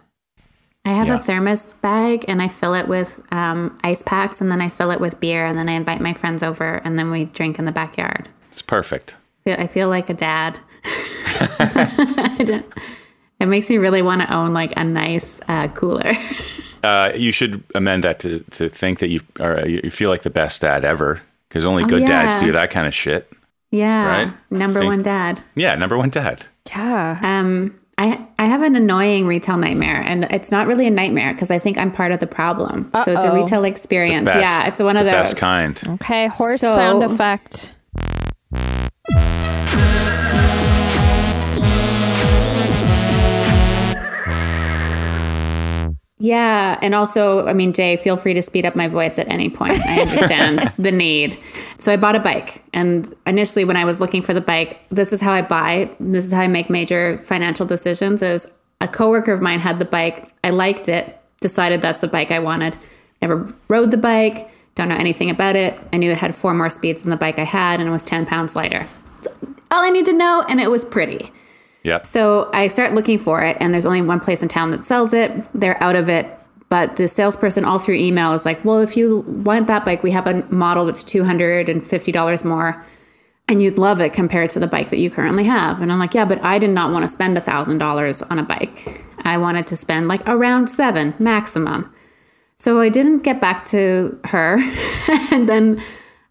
[0.84, 1.14] I have Yeah.
[1.14, 4.90] a thermos bag and I fill it with um, ice packs and then I fill
[4.90, 7.64] it with beer and then I invite my friends over and then we drink in
[7.64, 8.28] the backyard.
[8.50, 9.14] It's perfect.
[9.46, 10.58] I feel like a dad.
[13.38, 16.14] It makes me really want to own like a nice uh, cooler.
[16.84, 20.30] Uh, you should amend that to, to think that you are you feel like the
[20.30, 22.46] best dad ever because only good dads Oh, yeah.
[22.46, 23.30] do that kind of shit.
[23.70, 24.32] yeah, Right?
[24.50, 25.42] number Think- one dad.
[25.54, 26.44] Yeah, number one dad.
[26.68, 27.18] Yeah.
[27.22, 31.50] Um, I I have an annoying retail nightmare, and it's not really a nightmare because
[31.50, 32.90] I think I'm part of the problem.
[32.92, 33.02] Uh-oh.
[33.04, 34.26] So it's a retail experience.
[34.26, 35.30] Best- yeah, it's one of the those.
[35.30, 35.80] best kind.
[35.94, 36.26] Okay.
[36.26, 37.74] Horse So- sound effect.
[46.18, 49.50] Yeah, and also, I mean, Jay, feel free to speed up my voice at any
[49.50, 49.74] point.
[49.86, 51.38] I understand the need.
[51.76, 55.12] So I bought a bike, and initially, when I was looking for the bike, this
[55.12, 55.90] is how I buy.
[56.00, 58.22] This is how I make major financial decisions.
[58.22, 58.46] Is
[58.80, 60.32] a coworker of mine had the bike.
[60.42, 61.20] I liked it.
[61.40, 62.78] Decided that's the bike I wanted.
[63.20, 64.50] Never rode the bike.
[64.74, 65.78] Don't know anything about it.
[65.92, 68.04] I knew it had four more speeds than the bike I had, and it was
[68.04, 68.86] ten pounds lighter.
[69.70, 71.30] All I need to know, and it was pretty.
[71.86, 72.04] Yep.
[72.04, 75.12] So I start looking for it, and there's only one place in town that sells
[75.12, 75.30] it.
[75.54, 76.26] They're out of it.
[76.68, 80.10] But the salesperson, all through email, is like, well, if you want that bike, we
[80.10, 82.84] have a model that's $250 more,
[83.46, 85.80] and you'd love it compared to the bike that you currently have.
[85.80, 89.04] And I'm like, yeah, but I did not want to spend $1,000 on a bike.
[89.18, 91.94] I wanted to spend like around seven maximum.
[92.58, 94.58] So I didn't get back to her.
[95.30, 95.80] and then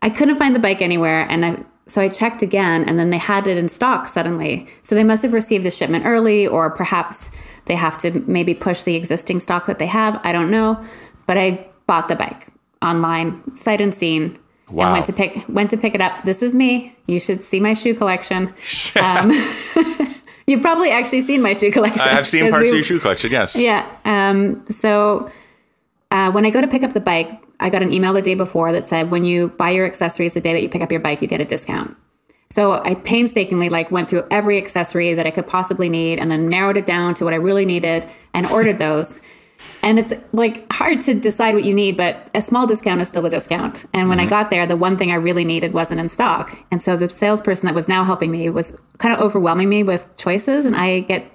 [0.01, 1.25] I couldn't find the bike anywhere.
[1.29, 4.67] And I, so I checked again, and then they had it in stock suddenly.
[4.81, 7.29] So they must have received the shipment early, or perhaps
[7.65, 10.19] they have to maybe push the existing stock that they have.
[10.23, 10.83] I don't know.
[11.27, 12.47] But I bought the bike
[12.81, 14.37] online, sight unseen.
[14.69, 14.85] Wow.
[14.85, 16.25] And went to pick went to pick it up.
[16.25, 16.95] This is me.
[17.07, 18.53] You should see my shoe collection.
[18.95, 19.31] Um,
[20.47, 22.01] you've probably actually seen my shoe collection.
[22.01, 23.31] I have seen parts we- of your shoe collection.
[23.31, 23.55] Yes.
[23.55, 23.85] yeah.
[24.05, 25.29] Um, so
[26.15, 28.36] uh, when I go to pick up the bike, I got an email the day
[28.36, 31.01] before that said when you buy your accessories the day that you pick up your
[31.01, 31.97] bike, you get a discount.
[32.49, 36.47] So I painstakingly like went through every accessory that I could possibly need and then
[36.47, 39.19] narrowed it down to what I really needed and ordered those.
[39.82, 43.25] And it's like hard to decide what you need, but a small discount is still
[43.25, 43.84] a discount.
[43.93, 46.58] And when I got there, the one thing I really needed wasn't in stock.
[46.71, 50.15] And so the salesperson that was now helping me was kind of overwhelming me with
[50.15, 50.65] choices.
[50.65, 51.30] And I get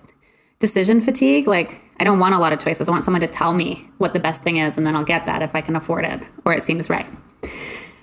[0.58, 1.46] decision fatigue.
[1.46, 2.88] Like, I don't want a lot of choices.
[2.88, 5.26] I want someone to tell me what the best thing is, and then I'll get
[5.26, 7.06] that if I can afford it or it seems right.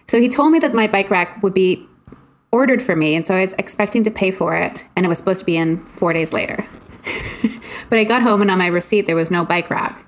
[0.08, 1.86] So he told me that my bike rack would be
[2.52, 3.16] ordered for me.
[3.16, 5.58] And so I was expecting to pay for it, and it was supposed to be
[5.58, 6.66] in four days later.
[7.90, 10.06] but I got home, and on my receipt, there was no bike rack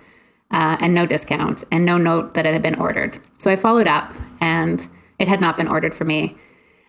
[0.51, 3.19] uh, and no discount and no note that it had been ordered.
[3.37, 6.37] So I followed up, and it had not been ordered for me.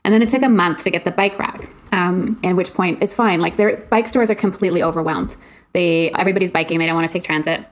[0.04, 1.68] And then it took a month to get the bike rack.
[1.92, 3.40] Um, at which point it's fine.
[3.40, 5.36] Like their bike stores are completely overwhelmed.
[5.72, 6.78] They everybody's biking.
[6.78, 7.64] They don't want to take transit.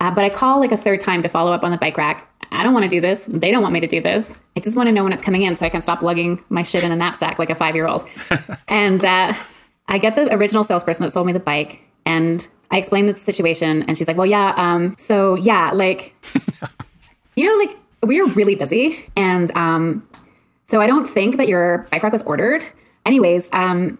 [0.00, 2.28] Uh, but I call like a third time to follow up on the bike rack.
[2.52, 3.26] I don't want to do this.
[3.26, 4.36] They don't want me to do this.
[4.56, 6.62] I just want to know when it's coming in so I can stop lugging my
[6.62, 8.08] shit in a knapsack like a five year old.
[8.68, 9.32] and uh,
[9.88, 13.82] I get the original salesperson that sold me the bike, and I explain the situation,
[13.82, 16.14] and she's like, "Well, yeah, um, so yeah, like,
[17.36, 20.06] you know, like we are really busy, and um,
[20.64, 22.64] so I don't think that your bike rack was ordered.
[23.04, 23.98] Anyways, um,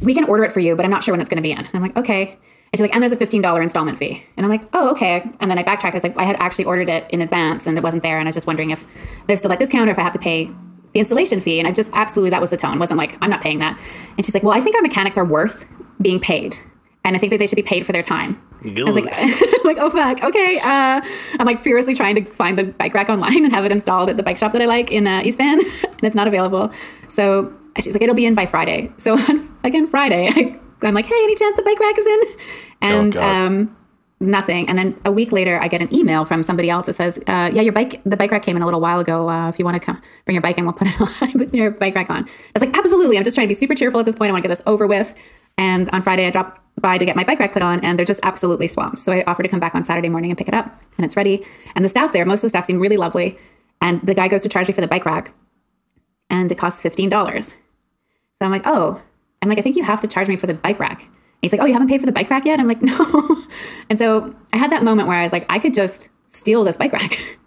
[0.00, 1.52] we can order it for you, but I'm not sure when it's going to be
[1.52, 2.38] in." And I'm like, "Okay."
[2.72, 4.24] And she's like, and there's a $15 installment fee.
[4.36, 5.20] And I'm like, oh, okay.
[5.40, 5.94] And then I backtracked.
[5.94, 8.18] I was like, I had actually ordered it in advance and it wasn't there.
[8.18, 8.86] And I was just wondering if
[9.26, 10.46] there's still that discount or if I have to pay
[10.92, 11.58] the installation fee.
[11.58, 12.78] And I just absolutely, that was the tone.
[12.78, 13.78] wasn't like, I'm not paying that.
[14.16, 15.66] And she's like, well, I think our mechanics are worth
[16.00, 16.56] being paid.
[17.04, 18.40] And I think that they should be paid for their time.
[18.64, 19.04] I was like,
[19.64, 20.58] like, oh fuck, okay.
[20.60, 21.00] Uh,
[21.38, 24.16] I'm like furiously trying to find the bike rack online and have it installed at
[24.16, 26.72] the bike shop that I like in uh, East Van, and it's not available.
[27.08, 28.92] So she's like, it'll be in by Friday.
[28.98, 29.18] So
[29.64, 32.22] again, Friday, I I'm like, hey, any chance the bike rack is in?
[32.80, 33.46] And God.
[33.46, 33.76] um,
[34.20, 34.68] nothing.
[34.68, 37.50] And then a week later, I get an email from somebody else that says, uh,
[37.52, 39.28] yeah, your bike, the bike rack came in a little while ago.
[39.28, 41.54] Uh, if you want to come bring your bike in, we'll put it on, put
[41.54, 42.24] your bike rack on.
[42.24, 43.18] I was like, absolutely.
[43.18, 44.30] I'm just trying to be super cheerful at this point.
[44.30, 45.14] I want to get this over with.
[45.58, 48.06] And on Friday, I dropped by to get my bike rack put on, and they're
[48.06, 48.98] just absolutely swamped.
[48.98, 51.16] So I offer to come back on Saturday morning and pick it up, and it's
[51.16, 51.46] ready.
[51.74, 53.38] And the staff there, most of the staff seem really lovely.
[53.80, 55.32] And the guy goes to charge me for the bike rack,
[56.30, 57.54] and it costs fifteen dollars.
[58.38, 59.02] So I'm like, oh,
[59.42, 61.02] I'm like, I think you have to charge me for the bike rack.
[61.02, 61.10] And
[61.42, 62.60] he's like, oh, you haven't paid for the bike rack yet?
[62.60, 63.44] I'm like, no.
[63.90, 66.76] and so I had that moment where I was like, I could just steal this
[66.76, 67.18] bike rack.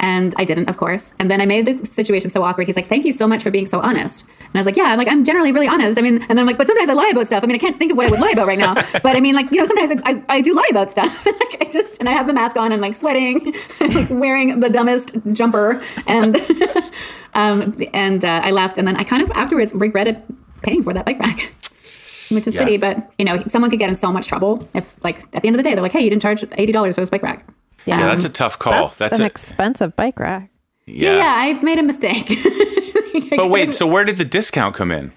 [0.00, 1.12] And I didn't, of course.
[1.18, 2.66] And then I made the situation so awkward.
[2.66, 4.84] He's like, "Thank you so much for being so honest." And I was like, "Yeah,
[4.84, 5.98] I'm like I'm generally really honest.
[5.98, 7.44] I mean, and I'm like, but sometimes I lie about stuff.
[7.44, 8.74] I mean, I can't think of what I would lie about right now.
[9.02, 11.26] But I mean, like you know, sometimes I, I, I do lie about stuff.
[11.26, 14.70] like I just and I have the mask on and like sweating, like wearing the
[14.70, 16.34] dumbest jumper, and
[17.34, 18.78] um, and uh, I left.
[18.78, 20.22] And then I kind of afterwards regretted
[20.62, 21.52] paying for that bike rack.
[22.30, 22.66] Which is Yeah.
[22.66, 25.46] shitty, but you know, someone could get in so much trouble if, like, at the
[25.48, 27.22] end of the day, they're like, "Hey, you didn't charge eighty dollars for this bike
[27.24, 27.44] rack."
[27.86, 28.72] yeah, um, that's a tough call.
[28.72, 30.48] That's, That's, an a, expensive bike rack.
[30.86, 32.30] Yeah, yeah, I've made a mistake.
[33.36, 35.12] But wait, so where did the discount come in?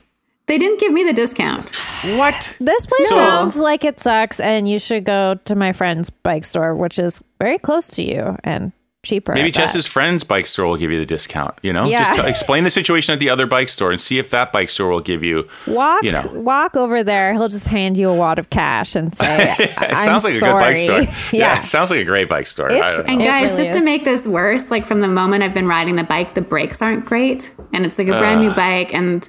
[0.45, 1.69] they didn't give me the discount.
[2.17, 2.56] What?
[2.60, 6.45] This place So- sounds like it sucks, and you should go to my friend's bike
[6.45, 8.71] store, which is very close to you and
[9.04, 9.34] cheaper.
[9.34, 9.60] Maybe at that.
[9.62, 11.54] Jess's friend's bike store will give you the discount.
[11.62, 12.06] You know, Yeah.
[12.06, 14.70] just tell- explain the situation at the other bike store and see if that bike
[14.70, 15.46] store will give you.
[15.68, 16.30] walk you know.
[16.34, 17.34] walk over there.
[17.34, 20.52] He'll just hand you a wad of cash and say, It "I'm sounds like sorry.
[20.52, 21.16] a good bike store.
[21.38, 21.60] yeah.
[21.60, 22.72] it sounds like a great bike store.
[22.72, 23.13] I don't know.
[23.13, 25.96] And guys, really just to make this worse, like from the moment I've been riding
[25.98, 29.28] the bike, the brakes aren't great, and it's like a brand new bike, and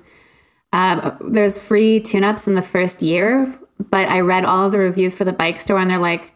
[0.72, 3.52] uh, there's free tune-ups in the first year.
[3.90, 6.32] But I read all of the reviews for the bike store, and they're like,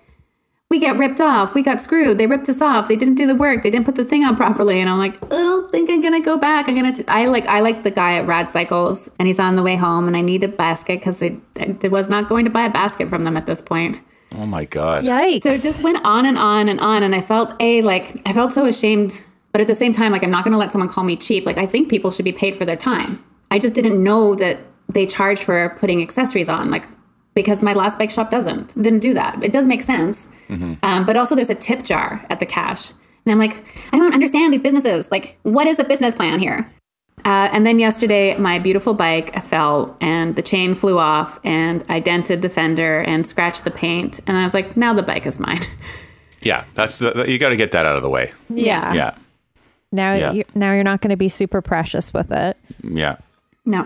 [0.70, 1.54] "We got ripped off.
[1.54, 2.18] We got screwed.
[2.18, 2.88] They ripped us off.
[2.88, 3.62] They didn't do the work.
[3.62, 6.20] They didn't put the thing on properly." And I'm like, "I don't think I'm gonna
[6.20, 6.68] go back.
[6.68, 9.56] I'm gonna." T- I like I like the guy at Rad Cycles, and he's on
[9.56, 12.50] the way home, and I need a basket because I, I was not going to
[12.50, 14.00] buy a basket from them at this point.
[14.36, 15.04] oh my god.
[15.04, 15.42] Yikes!
[15.44, 17.02] So it just went on and on and on.
[17.02, 19.24] And I felt, A, like, I felt so ashamed.
[19.52, 21.46] But at the same time, like, I'm not going to let someone call me cheap.
[21.46, 23.24] Like, I think people should be paid for their time.
[23.50, 24.58] I just didn't know that
[24.92, 26.70] they charge for putting accessories on.
[26.70, 26.84] Like,
[27.42, 29.42] because my last bike shop doesn't, didn't do that.
[29.44, 30.28] It does make sense.
[30.50, 32.90] Um, but also, there's a tip jar at the cash.
[33.24, 35.10] And I'm like, I don't understand these businesses.
[35.12, 36.68] Like, what is the business plan here?
[37.24, 42.00] Uh, and then yesterday, my beautiful bike fell and the chain flew off, and I
[42.00, 44.18] dented the fender and scratched the paint.
[44.26, 45.62] And I was like, now the bike is mine.
[46.40, 48.30] Yeah, that's the, you got to get that out of the way.
[48.48, 48.94] yeah.
[48.94, 49.14] Yeah,
[49.90, 50.30] Now, Yeah.
[50.32, 52.56] you now you're not going to be super precious with it.
[52.84, 53.16] yeah.
[53.64, 53.82] No.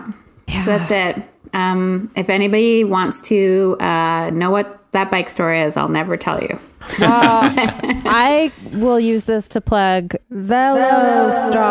[0.63, 1.23] So that's it.
[1.53, 6.41] Um, if anybody wants to uh, know what that bike store is, I'll never tell
[6.41, 6.59] you.
[6.99, 11.63] I will use this to plug Velostar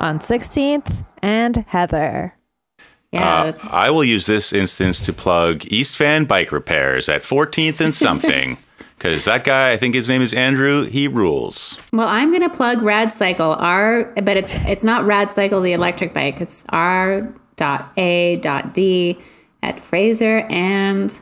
[0.00, 2.34] on 16th and Heather.
[3.12, 3.42] Yeah.
[3.42, 7.94] Uh, I will use this instance to plug East Van Bike Repairs at 14th and
[8.06, 8.58] something.
[8.96, 11.78] Because that guy, I think his name is Andrew, he rules.
[11.90, 13.54] well, I'm gonna plug Rad Cycle.
[13.54, 16.42] our, but it's it's not Rad Cycle the electric bike.
[16.42, 19.18] It's R dot A dot D
[19.62, 21.18] at Fraser and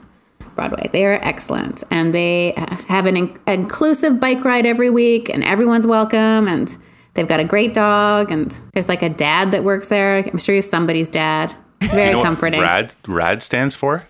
[0.55, 0.88] Broadway.
[0.92, 2.55] They are excellent, and they
[2.88, 6.48] have an in- inclusive bike ride every week, and everyone's welcome.
[6.48, 6.74] And
[7.14, 10.18] they've got a great dog, and there's like a dad that works there.
[10.18, 11.55] I'm sure he's somebody's dad.
[11.81, 12.61] Very You know what comforting.
[12.61, 14.07] RAD, RAD stands for?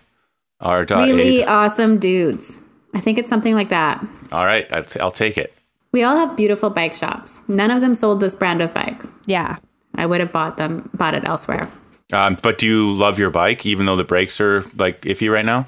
[0.61, 1.45] R dot really A.
[1.47, 2.59] awesome dudes.
[2.93, 4.03] I think it's something like that.
[4.31, 5.53] All right, I- I'll take it.
[5.91, 7.39] We all have beautiful bike shops.
[7.47, 9.01] None of them sold this brand of bike.
[9.25, 9.57] Yeah.
[9.95, 11.67] I would have bought them, bought it elsewhere.
[12.11, 15.45] Um, but do you love your bike, even though the brakes are like iffy right
[15.45, 15.67] now?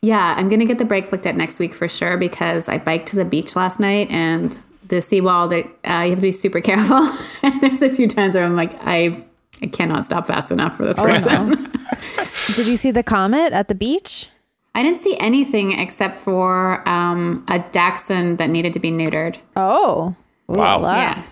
[0.00, 3.08] Yeah, I'm gonna get the brakes looked at next week for sure because I biked
[3.08, 6.60] to the beach last night and the seawall that uh, you have to be super
[6.62, 7.08] careful.
[7.42, 9.24] and there's a few times where I'm like, I
[9.60, 11.70] I cannot stop fast enough for this person.
[12.54, 14.30] Did you see the comet at the beach?
[14.74, 19.38] I didn't see anything except for um, a dachshund that needed to be neutered.
[19.56, 20.14] Oh.
[20.50, 20.78] Ooh Wow.
[20.78, 20.96] la la.
[20.96, 21.22] Yeah.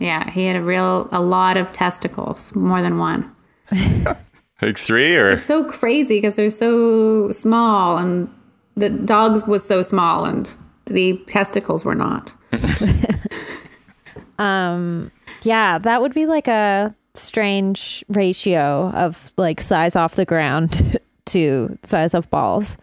[0.00, 3.30] Yeah, he had a real a lot of testicles, more than one.
[4.60, 8.28] Like three or it's So crazy because they're so small and
[8.76, 10.52] the dogs was so small and
[10.86, 12.34] the testicles were not.
[14.38, 15.10] Um
[15.42, 21.76] yeah, that would be like a strange ratio of like size off the ground to
[21.82, 22.76] size of balls.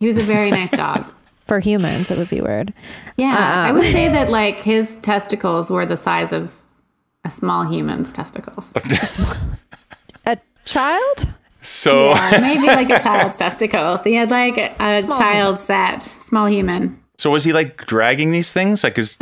[0.00, 1.04] He was a very nice dog.
[1.46, 2.72] For humans, it would be weird.
[3.16, 3.68] Yeah, Uh-uh.
[3.68, 6.54] I would say that like his testicles were the size of
[7.24, 8.72] a small human's testicles.
[10.64, 11.28] A child?
[11.60, 12.10] so.
[12.10, 14.02] Yeah, maybe like a child's testicles.
[14.04, 16.98] He had like a child set, small human.
[17.18, 18.82] So was he like dragging these things?
[18.82, 19.18] Like, cause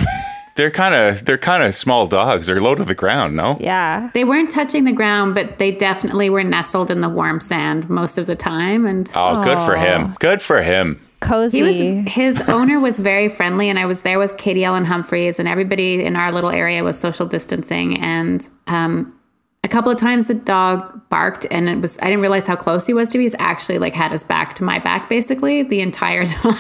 [0.57, 2.47] they're kind of they're kind of small dogs.
[2.47, 3.35] They're low to the ground.
[3.37, 3.57] No.
[3.61, 4.11] Yeah.
[4.15, 8.19] They weren't touching the ground, but they definitely were nestled in the warm sand most
[8.19, 8.87] of the time.
[8.87, 10.15] And Oh, good for him.
[10.21, 11.05] Good for him.
[11.21, 11.59] Cozy.
[11.59, 15.41] he was his owner was very friendly, and I was there with Katie Ellen Humphreys,
[15.41, 17.99] and everybody in our little area was social distancing.
[17.99, 19.18] And um,
[19.65, 22.87] a couple of times the dog barked, and it was I didn't realize how close
[22.87, 23.25] he was to me.
[23.25, 26.55] He's actually like had his back to my back basically the entire time.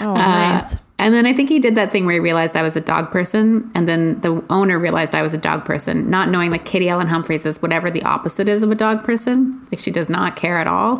[0.00, 0.74] oh, nice.
[0.74, 2.80] Uh, and then I think he did that thing where he realized I was a
[2.80, 3.72] dog person.
[3.74, 7.08] And then the owner realized I was a dog person, not knowing that Katie Ellen
[7.08, 9.60] Humphreys is whatever the opposite is of a dog person.
[9.72, 10.98] Like she does not care at all.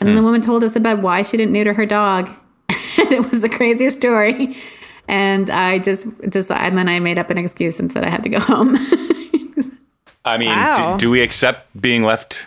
[0.00, 0.26] And then the hmm.
[0.26, 2.30] woman told us about why she didn't neuter her dog.
[2.98, 4.56] and it was the craziest story.
[5.08, 8.22] And I just decided, and then I made up an excuse and said I had
[8.22, 8.78] to go home.
[10.24, 10.96] I mean, Wow.
[10.96, 12.46] do, do we accept being left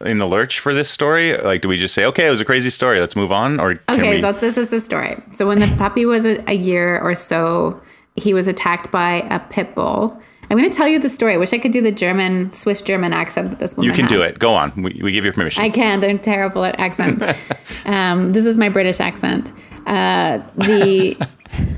[0.00, 1.36] in the lurch for this story?
[1.36, 3.76] Like, do we just say, okay, it was a crazy story, let's move on, or
[3.76, 4.20] can Okay, we?
[4.20, 5.22] so this is the story.
[5.32, 7.80] So when the puppy was a, a year or so,
[8.16, 10.20] he was attacked by a pit bull.
[10.54, 11.34] I'm going to tell you the story.
[11.34, 14.04] I wish I could do the German, Swiss German accent that this woman you can
[14.04, 14.14] had.
[14.14, 14.38] do it.
[14.38, 14.70] Go on.
[14.80, 15.60] We, we give you permission.
[15.60, 16.04] I can't.
[16.04, 17.24] I'm terrible at accents.
[17.86, 19.50] um, this is my British accent.
[19.88, 21.16] Uh, the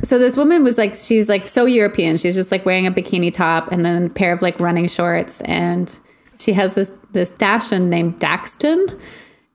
[0.02, 2.18] so this woman was like, she's like so European.
[2.18, 5.40] She's just like wearing a bikini top and then a pair of like running shorts,
[5.46, 5.98] and
[6.38, 9.00] she has this this Dachshund named Daxton,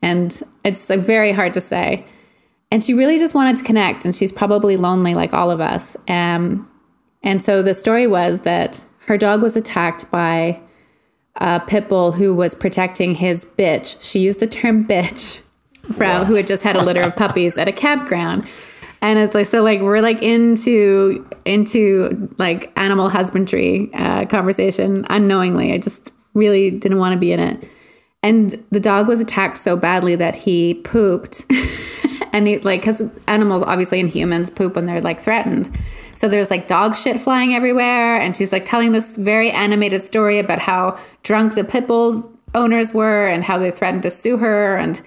[0.02, 2.08] and it's like very hard to say.
[2.72, 5.96] And she really just wanted to connect, and she's probably lonely like all of us.
[6.08, 6.68] Um,
[7.22, 10.60] and so the story was that her dog was attacked by
[11.36, 14.02] a pit bull who was protecting his bitch.
[14.02, 15.42] She used the term bitch
[15.94, 18.48] from who had just had a litter of puppies at a campground.
[19.02, 25.74] And it's like so like we're like into into like animal husbandry uh, conversation unknowingly.
[25.74, 27.68] I just really didn't want to be in it.
[28.24, 31.46] And the dog was attacked so badly that he pooped.
[32.34, 35.76] and he like because animals obviously and humans poop when they're like threatened.
[36.13, 40.39] So there's like dog shit flying everywhere, and she's like telling this very animated story
[40.39, 44.76] about how drunk the pit bull owners were and how they threatened to sue her,
[44.78, 45.02] and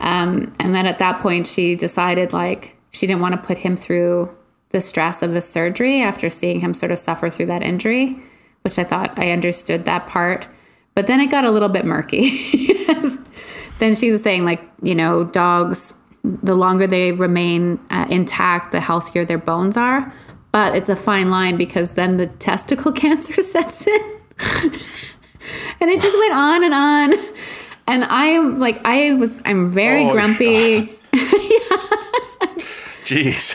[0.00, 3.76] um, and then at that point she decided like she didn't want to put him
[3.76, 4.34] through
[4.70, 8.18] the stress of a surgery after seeing him sort of suffer through that injury,
[8.62, 10.48] which I thought I understood that part,
[10.94, 12.30] but then it got a little bit murky.
[13.78, 18.80] then she was saying like you know dogs the longer they remain uh, intact the
[18.80, 20.12] healthier their bones are
[20.56, 24.02] but it's a fine line because then the testicle cancer sets in.
[25.80, 27.12] And it just went on and on.
[27.86, 30.90] And i am like i was i'm very Oh, grumpy.
[33.04, 33.54] Jeez.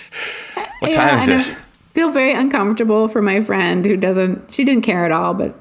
[0.79, 1.53] What Yeah, time is it?
[1.53, 5.53] I feel very uncomfortable for my friend who doesn't she didn't care at all but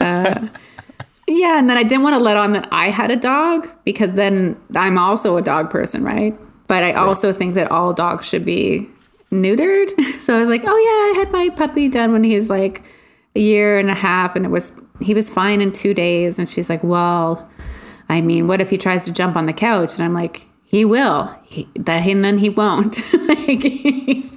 [0.00, 0.48] uh,
[1.28, 4.14] yeah and then i didn't want to let on that i had a dog because
[4.14, 6.34] then i'm also a dog person right?
[6.68, 8.88] But i also think that all dogs should be
[9.32, 9.90] neutered?
[10.20, 12.82] So i was like oh yeah i had my puppy done when he was like
[13.36, 16.38] a year and a half and it was he was fine in two days.
[16.38, 17.48] And she's like well
[18.08, 19.94] i mean what if he tries to jump on the couch?
[19.94, 21.32] And i'm like he will.
[21.44, 22.98] He, that and then he won't.
[23.26, 24.36] Like, he's-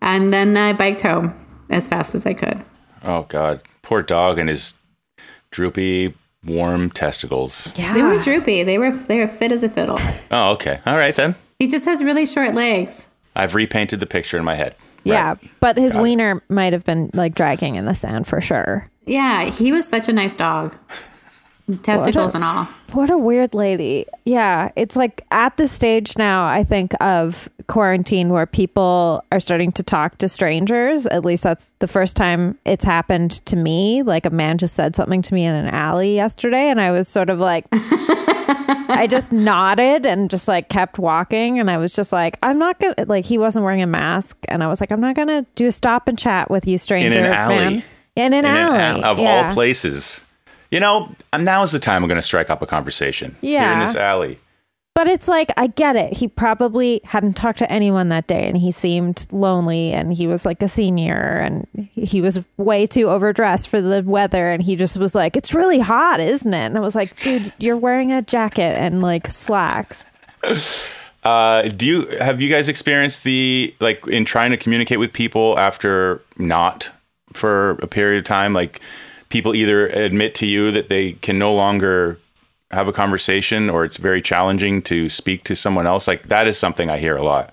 [0.00, 1.32] and then i biked home
[1.70, 2.62] as fast as i could.
[3.02, 4.74] Oh God, poor dog and his
[5.50, 6.14] droopy,
[6.44, 7.68] warm testicles.
[7.76, 7.94] Yeah.
[7.94, 8.62] they were droopy.
[8.62, 9.98] They were they were fit as a fiddle.
[10.30, 10.80] Oh, okay.
[10.86, 11.34] All right then.
[11.58, 13.06] he just has really short legs
[13.36, 14.74] I've repainted the picture in my head.
[15.04, 15.50] Yeah, Right.
[15.60, 16.02] but his Got it.
[16.02, 18.90] wiener might have been like dragging in the sand for sure.
[19.06, 20.74] yeah he was such a nice dog
[21.82, 24.06] testicles and all What a weird lady.
[24.24, 29.72] Yeah, it's like at the stage now, I think, of quarantine where people are starting
[29.72, 31.06] to talk to strangers.
[31.08, 34.02] At least that's the first time it's happened to me.
[34.04, 37.08] Like a man just said something to me in an alley yesterday, and I was
[37.08, 37.66] sort of like,
[38.68, 41.58] I just nodded and just like kept walking.
[41.58, 44.62] And I was just like, I'm not gonna like he wasn't wearing a mask, and
[44.62, 47.18] I was like, I'm not gonna do a stop and chat with you, stranger.
[47.18, 47.54] in an alley.
[47.56, 47.84] Man.
[48.16, 49.02] In an In an alley.
[49.02, 49.46] al- of yeah.
[49.48, 50.20] all places.
[50.70, 53.36] You know, now is the time I'm going to strike up a conversation.
[53.40, 54.38] Here in this alley.
[54.96, 56.14] But it's like I get it.
[56.14, 60.46] He probably hadn't talked to anyone that day, and he seemed lonely, and he was
[60.46, 64.96] like a senior, and he was way too overdressed for the weather, and he just
[64.96, 68.22] was like, "It's really hot, isn't it?" And I was like, "Dude, you're wearing a
[68.22, 70.06] jacket and like slacks."
[71.24, 75.58] Uh, do you have you guys experienced the like in trying to communicate with people
[75.58, 76.88] after not
[77.32, 78.52] for a period of time?
[78.52, 78.80] Like
[79.28, 82.16] people either admit to you that they can no longer
[82.70, 86.06] have a conversation, or it's very challenging to speak to someone else.
[86.08, 87.52] Like that is something I hear a lot.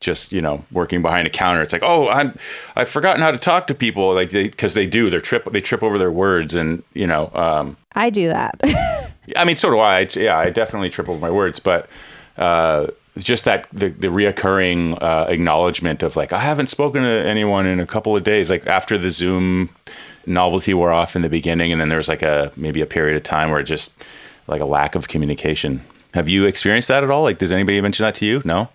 [0.00, 2.36] Just you know, working behind a counter, it's like, oh, I'm
[2.76, 5.60] I've forgotten how to talk to people, like they because they do, they trip they
[5.62, 8.60] trip over their words, and you know, um, I do that.
[9.36, 10.00] I mean, so do I.
[10.00, 11.88] I- Yeah, I definitely tripled my words, but
[12.36, 17.64] uh, just that the, the reoccurring uh, acknowledgement of like, I haven't spoken to anyone
[17.66, 18.50] in a couple of days.
[18.50, 19.70] Like after the Zoom
[20.26, 23.16] novelty wore off in the beginning, and then there was like a maybe a period
[23.16, 23.92] of time where it just
[24.46, 25.80] like a lack of communication.
[26.14, 27.22] Have you experienced that at all?
[27.22, 28.42] Like, does anybody mention that to you?
[28.44, 28.68] No.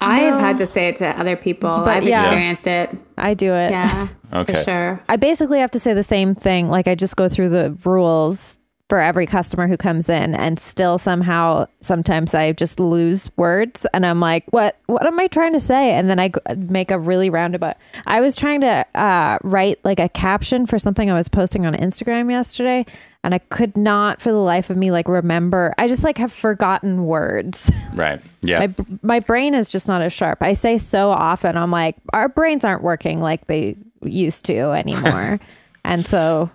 [0.00, 1.70] I have had to say it to other people.
[1.70, 2.22] I've yeah.
[2.22, 2.90] experienced it.
[3.18, 3.70] I do it.
[3.70, 4.54] Yeah, Okay.
[4.54, 5.00] for sure.
[5.08, 6.68] I basically have to say the same thing.
[6.68, 8.58] Like I just go through the rules
[8.92, 14.04] for every customer who comes in and still somehow sometimes I just lose words and
[14.04, 15.92] I'm like, what what am I trying to say?
[15.92, 17.78] And then I make a really roundabout.
[18.06, 21.72] I was trying to uh, write like a caption for something I was posting on
[21.72, 22.84] Instagram yesterday
[23.24, 25.72] and I could not for the life of me like remember.
[25.78, 27.72] I just like have forgotten words.
[27.94, 28.20] Right.
[28.42, 28.58] Yeah.
[28.58, 30.42] my my brain is just not as sharp.
[30.42, 35.40] I say so often, I'm like, our brains aren't working like they used to anymore,
[35.84, 36.50] and so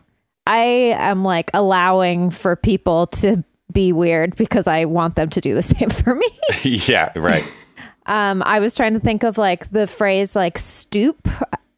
[0.48, 5.54] I am like allowing for people to be weird because I want them to do
[5.54, 6.28] the same for me.
[6.64, 7.12] yeah.
[7.16, 7.44] Right.
[8.06, 11.28] Um, I was trying to think of like the phrase like stoop.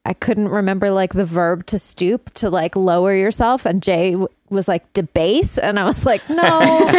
[0.05, 4.27] I couldn't remember like the verb to stoop to like lower yourself, and Jay w-
[4.49, 6.35] was like debase, and I was like, no,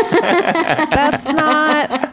[0.90, 2.09] that's not.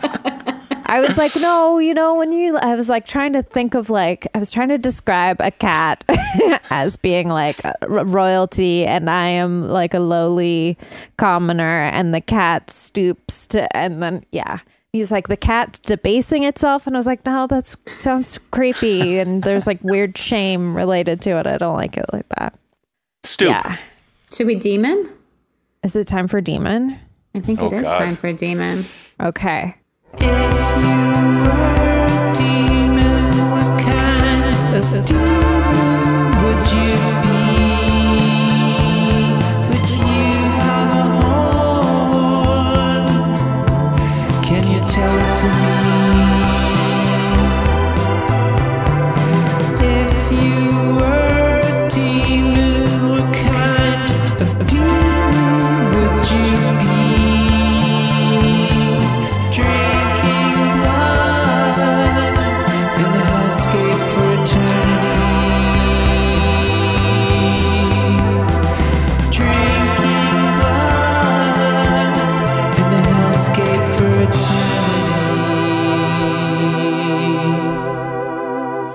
[0.88, 3.90] I was like, no, you know, when you, I was like trying to think of
[3.90, 6.04] like, I was trying to describe a cat
[6.70, 10.78] as being like royalty, and I am like a lowly
[11.18, 14.60] commoner, and the cat stoops to, and then, yeah.
[14.94, 16.88] He's like, the cat debasing itself.
[16.88, 17.68] And I was like, no, that
[18.00, 19.20] sounds creepy.
[19.20, 21.46] And there's like weird shame related to it.
[21.46, 22.58] I don't like it like that.
[23.24, 23.50] Stoop.
[23.50, 23.78] Yeah.
[24.34, 25.12] Should we demon?
[25.84, 26.98] Is it time for demon?
[27.36, 27.98] I think Oh, it is God.
[27.98, 28.86] time for demon.
[29.22, 29.76] Okay.
[35.08, 37.42] Would you be?
[39.70, 41.06] Would you have a
[41.92, 43.06] horn?
[44.44, 45.87] Can you tell it to me?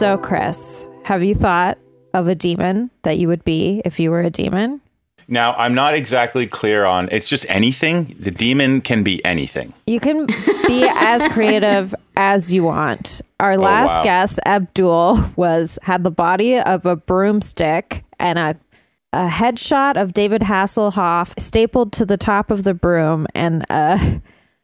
[0.02, 1.78] So, Chris, have you thought
[2.12, 4.80] of a demon that you would be if you were a demon?
[5.28, 7.08] Now, I'm not exactly clear on.
[7.12, 8.16] It's just anything.
[8.18, 9.72] The demon can be anything.
[9.86, 10.26] You can
[10.66, 13.22] be as creative as you want.
[13.38, 14.02] Our oh, last wow.
[14.02, 18.56] guest, Abdul, was had the body of a broomstick and a
[19.12, 24.20] a headshot of David Hasselhoff stapled to the top of the broom and a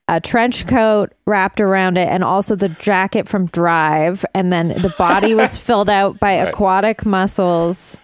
[0.09, 4.95] a trench coat wrapped around it and also the jacket from Drive and then the
[4.99, 6.49] body was filled out by Right.
[6.49, 7.99] aquatic mussels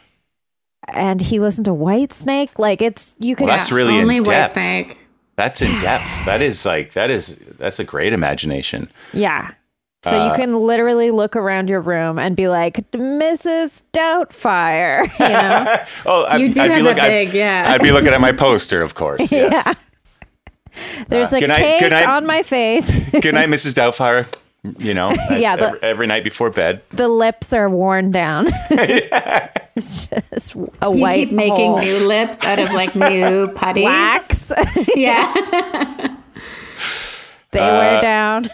[0.92, 4.32] and he listened to Whitesnake like it's you can Well, that's really Only in white
[4.34, 4.52] depth.
[4.52, 4.98] snake.
[5.36, 6.04] That's in depth.
[6.26, 8.90] that is like that is that's a great imagination.
[9.12, 9.52] Yeah.
[10.04, 13.84] So Uh, you can literally look around your room and be like, Mrs.
[13.94, 15.76] Doubtfire, you know?
[16.06, 17.64] Oh, I'd, You do I'd be have look- that I'd- big, yeah.
[17.72, 19.32] I'd be looking at my poster, of course.
[19.32, 19.64] Yes.
[19.66, 19.74] yeah.
[21.08, 22.06] There's a good night- cake good night.
[22.06, 22.90] on my face.
[23.10, 23.72] Good night, Mrs.
[23.74, 24.26] Doubtfire.
[24.78, 26.80] You know, Yeah, the- every, every night before bed.
[26.90, 28.46] the lips are worn down.
[29.76, 31.78] it's just a You white keep making hole.
[31.80, 33.82] new lips out of like new putty.
[33.82, 34.52] wax.
[34.96, 35.32] Yeah.
[37.50, 38.48] they Uh, wear down.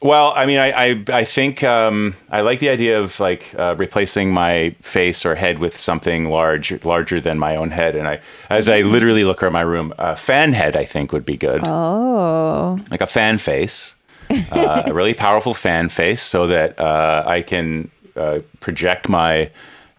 [0.00, 3.74] Well, I mean, I I, I think um, I like the idea of like uh,
[3.76, 7.96] replacing my face or head with something large, larger than my own head.
[7.96, 11.26] And I, as I literally look around my room, a fan head I think would
[11.26, 13.94] be good, Oh, like a fan face,
[14.52, 19.50] uh, a really powerful fan face, so that uh, I can uh, project my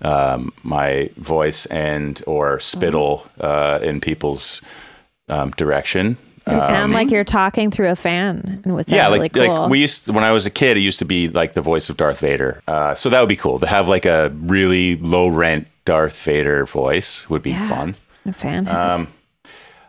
[0.02, 4.62] um, my voice and or spittle uh, in people's
[5.28, 6.18] um, direction.
[6.52, 9.62] You sound like you're talking through a fan, and sound yeah, really like cool.
[9.62, 11.90] like we used when I was a kid, it used to be like the voice
[11.90, 12.62] of Darth Vader.
[12.68, 16.66] Uh, so that would be cool to have like a really low rent Darth Vader
[16.66, 17.68] voice would be Yeah.
[17.70, 17.96] fun.
[18.26, 18.68] a fan.
[18.68, 19.08] Um,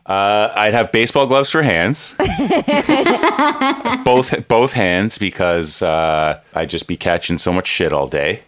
[0.06, 2.14] Uh, I'd have baseball gloves for hands,
[4.04, 8.42] both both hands because uh, I'd just be catching so much shit all day.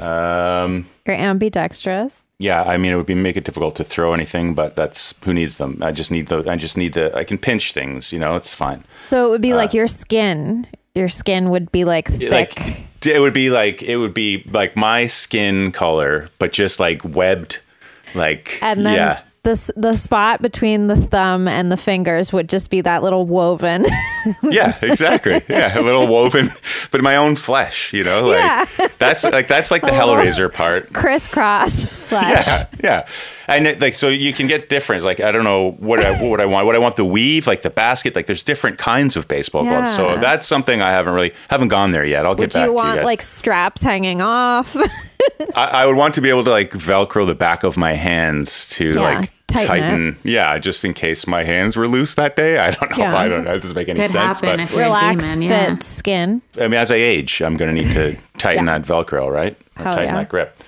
[0.00, 2.24] Um, you're ambidextrous.
[2.40, 5.32] Yeah, I mean it would be make it difficult to throw anything, but that's who
[5.34, 5.78] needs them.
[5.82, 8.54] I just need the I just need the I can pinch things, you know, it's
[8.54, 8.82] fine.
[9.02, 10.66] So it would Uh, be like your skin.
[10.94, 12.30] Your skin would be like thick.
[12.32, 17.00] like it would be like it would be like my skin color but just like
[17.04, 17.60] webbed
[18.14, 22.68] like and then yeah the the spot between the thumb and the fingers would just
[22.70, 23.86] be that little woven.
[24.42, 25.40] yeah exactly.
[25.48, 26.52] Yeah a little woven
[26.90, 28.38] but my own flesh you know like
[28.78, 28.88] Yeah.
[28.98, 30.92] that's like that's like the hellraiser part.
[30.92, 32.46] crisscross flesh.
[32.46, 33.06] yeah yeah.
[33.48, 36.40] And it, like so you can get different like i don't know what I, what
[36.40, 36.66] I want.
[36.66, 38.14] What i want the weave like the basket?
[38.14, 39.96] Like there's different kinds of baseball gloves.
[39.96, 42.26] So that's something i haven't really haven't gone there yet.
[42.26, 44.76] I'll Would get back to you want you like straps hanging off?
[45.54, 48.68] I, I would want to be able to like velcro the back of my hands
[48.70, 52.58] to Yeah, like tighten tighten, yeah just in case my hands were loose that day
[52.58, 53.16] i don't know Yeah.
[53.16, 55.42] i don't know it doesn't make any Could sense but Relax demon.
[55.48, 55.74] Yeah.
[55.74, 56.40] fit skin.
[56.58, 58.78] i mean as i age i'm going to need to tighten Yeah.
[58.78, 60.20] that velcro right or Hell tighten yeah.
[60.20, 60.62] that grip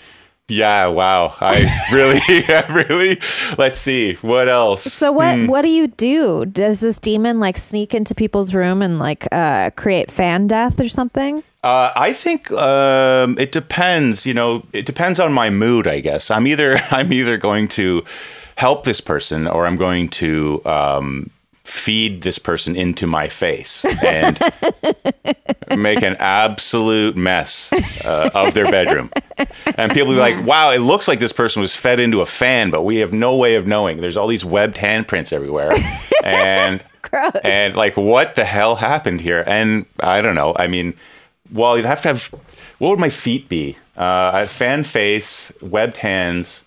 [0.48, 3.20] yeah wow i really yeah, really
[3.56, 5.46] let's see what else So what Hmm.
[5.46, 6.44] what do you do?
[6.44, 10.88] Does this demon like sneak into people's room and like uh create fan death or
[10.88, 11.44] something?
[11.62, 14.26] Uh, I think um, it depends.
[14.26, 15.86] You know, it depends on my mood.
[15.86, 18.04] I guess I'm either I'm either going to
[18.56, 21.30] help this person or I'm going to um,
[21.64, 24.38] feed this person into my face and
[25.76, 27.72] make an absolute mess
[28.04, 29.10] uh, of their bedroom.
[29.76, 32.70] And people be like, "Wow, it looks like this person was fed into a fan,
[32.70, 34.00] but we have no way of knowing.
[34.00, 35.70] There's all these webbed handprints everywhere."
[36.24, 37.32] And Gross.
[37.42, 40.94] and like what the hell happened here and i don't know i mean
[41.52, 42.24] well you'd have to have
[42.78, 46.62] what would my feet be uh I have fan face webbed hands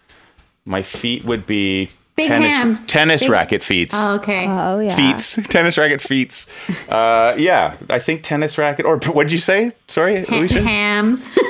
[0.66, 2.88] my feet would be Big tennis hams.
[2.88, 4.46] tennis Big- racket feet Oh, okay.
[4.48, 4.96] oh yeah.
[4.96, 6.46] feet tennis racket feet
[6.90, 11.38] uh yeah i think tennis racket or what did you say sorry Ha- alicia hams.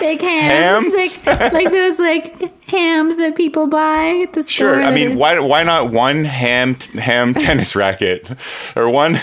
[0.00, 0.94] Big hams.
[0.94, 1.26] Hams?
[1.26, 4.74] Like, like those like hams that people buy at the store.
[4.74, 4.82] Sure.
[4.82, 8.30] I mean, are- why why not one ham ham tennis racket
[8.76, 9.20] or one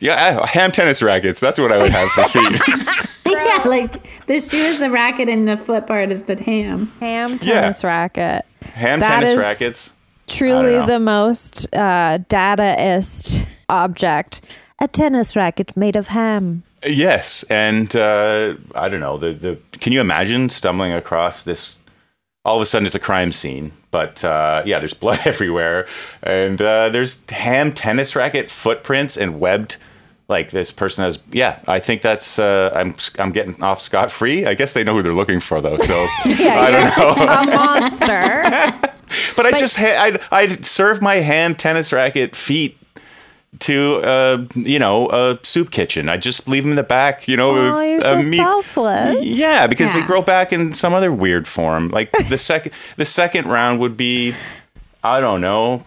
[0.00, 1.40] yeah ham tennis rackets?
[1.40, 2.60] That's what I would have for feet.
[3.26, 3.92] yeah, like
[4.26, 6.86] the shoe is the racket and the foot part is the ham.
[7.00, 8.44] Ham tennis racket.
[8.74, 9.92] Ham That tennis is- rackets.
[10.28, 14.40] Truly the most uh Dadaist object.
[14.78, 16.62] A tennis racket made of ham.
[16.84, 19.58] Yes, and uh, I don't know the the.
[19.78, 21.75] Can you imagine stumbling across this?
[22.46, 25.88] All of a sudden, it's a crime scene, but uh, yeah, there's blood everywhere,
[26.22, 29.76] and uh, there's ham tennis racket footprints and webbed.
[30.28, 31.58] Like this person has, yeah.
[31.68, 32.38] I think that's.
[32.38, 34.46] Uh, I'm I'm getting off scot free.
[34.46, 35.78] I guess they know who they're looking for though.
[35.78, 35.94] So
[36.24, 37.24] I don't know.
[37.24, 38.90] A monster.
[39.36, 42.76] But I just ha- I'd I'd serve my hand tennis racket feet
[43.60, 46.08] to uh you know a soup kitchen.
[46.08, 47.26] I just leave them in the back.
[47.28, 49.24] You know, oh, you're so meat- selfless.
[49.24, 51.88] Yeah, because they grow back in some other weird form.
[51.88, 54.34] Like the second the second round would be
[55.02, 55.84] I don't know.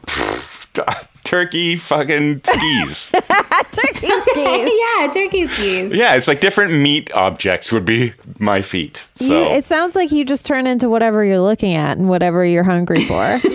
[1.29, 3.11] Turkey fucking skis.
[3.71, 4.35] Turkey skis.
[4.35, 5.93] yeah, turkey skis.
[5.93, 9.07] yeah, it's like different meat objects would be my feet.
[9.13, 12.43] So You, it sounds like you just turn into whatever you're looking at and whatever
[12.43, 13.39] you're hungry for.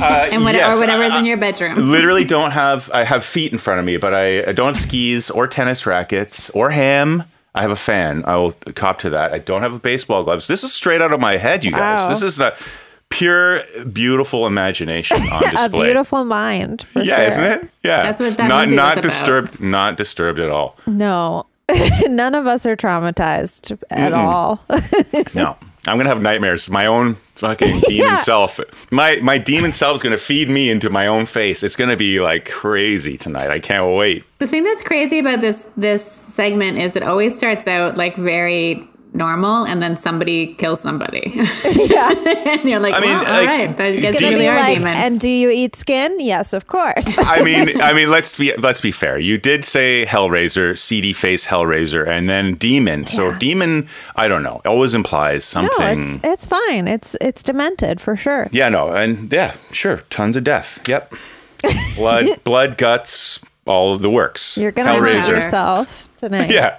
[0.00, 1.90] Uh, and what, yes, or whatever's I- in your bedroom.
[1.92, 4.82] literally don't have I have feet in front of me, but I, I don't have
[4.82, 7.24] skis or tennis rackets or ham.
[7.54, 8.24] I have a fan.
[8.26, 9.32] I will cop to that.
[9.32, 10.46] I don't have a baseball gloves.
[10.46, 11.98] This is straight out of my head, you guys.
[11.98, 12.08] Wow.
[12.08, 12.54] This is not
[13.10, 15.64] pure beautiful imagination on display.
[15.64, 16.82] a beautiful mind.
[16.82, 17.24] For yeah, sure.
[17.26, 17.70] isn't it?
[17.84, 18.02] Yeah.
[18.02, 19.02] That's what that not movie not was about.
[19.02, 20.76] disturbed not disturbed at all.
[20.86, 21.46] No.
[22.06, 24.64] None of us are traumatized at all.
[25.34, 25.56] No.
[25.86, 26.68] I'm gonna have nightmares.
[26.68, 28.60] My own fucking demon self.
[28.90, 31.62] My my demon self is gonna feed me into my own face.
[31.62, 33.48] It's gonna be like crazy tonight.
[33.50, 34.24] I can't wait.
[34.40, 38.86] The thing that's crazy about this this segment is it always starts out like very
[39.12, 41.32] normal, and then somebody kills somebody.
[41.90, 42.10] Yeah.
[42.60, 44.48] and you're like, I mean, well, all like, right, that it's guess gonna be really
[44.48, 44.96] are like, demon.
[44.96, 46.20] and do you eat skin?
[46.20, 47.06] Yes, of course.
[47.18, 49.18] I mean, I mean, let's be let's be fair.
[49.18, 53.06] You did say Hellraiser, seedy face Hellraiser, and then demon.
[53.06, 53.38] So Yeah.
[53.38, 56.04] demon, I don't know, always implies no, something.
[56.04, 56.86] it's it's fine.
[56.86, 58.48] It's it's demented for sure.
[58.52, 60.78] yeah, no, and yeah, sure, tons of death.
[60.86, 61.14] Yep,
[61.96, 64.56] blood, blood, guts, all of the works.
[64.56, 65.28] You're gonna hurt Hellraiser.
[65.28, 66.50] yourself tonight.
[66.50, 66.76] Yeah,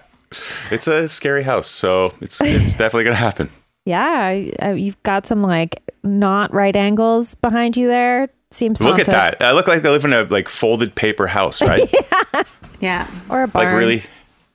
[0.72, 3.50] it's a scary house, so it's it's definitely gonna happen.
[3.84, 8.30] Yeah, uh, you've got some like not right angles behind you there.
[8.52, 9.42] Seems Look at that.
[9.42, 11.92] I look like I live in a like folded paper house, right?
[11.92, 12.44] yeah.
[12.80, 13.66] yeah, Or a barn.
[13.66, 14.04] like really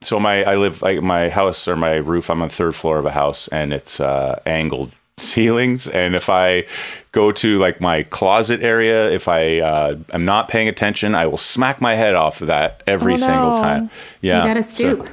[0.02, 2.98] so my i live like my house or my roof i'm on the third floor
[2.98, 6.64] of a house and it's uh angled ceilings and if i
[7.12, 11.38] go to like my closet area if i uh am not paying attention i will
[11.38, 15.08] smack my head off of that every Oh, single time yeah You gotta so stoop.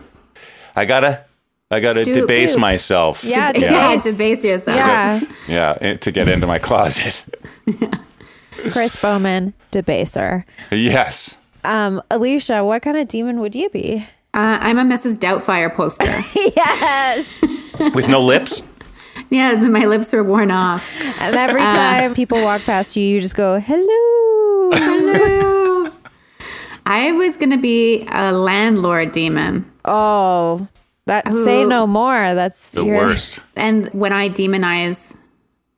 [0.76, 1.24] I gotta
[1.71, 2.21] i gotta Stoop.
[2.28, 2.61] debase Stoop.
[2.61, 4.03] myself Yeah, yeah, debase.
[4.03, 4.78] debase yourself.
[4.78, 7.24] Yeah, yeah to get into my closet
[8.71, 10.43] Chris Bowman, debaser.
[10.71, 14.05] yes Um, Alicia, what kind of demon would you be?
[14.34, 15.17] Uh, I'm a Mrs.
[15.17, 16.05] Doubtfire poster.
[16.36, 17.41] yes.
[17.95, 18.61] with no lips
[19.30, 20.99] yeah, my lips were worn off.
[21.21, 21.71] And every Uh.
[21.71, 25.91] time people walk past you, you just go, "Hello." Hello.
[26.86, 29.65] I was gonna be a landlord demon.
[29.86, 30.67] Oh,
[31.05, 32.34] that say no more.
[32.34, 35.17] That's the your- worst And when I demonize,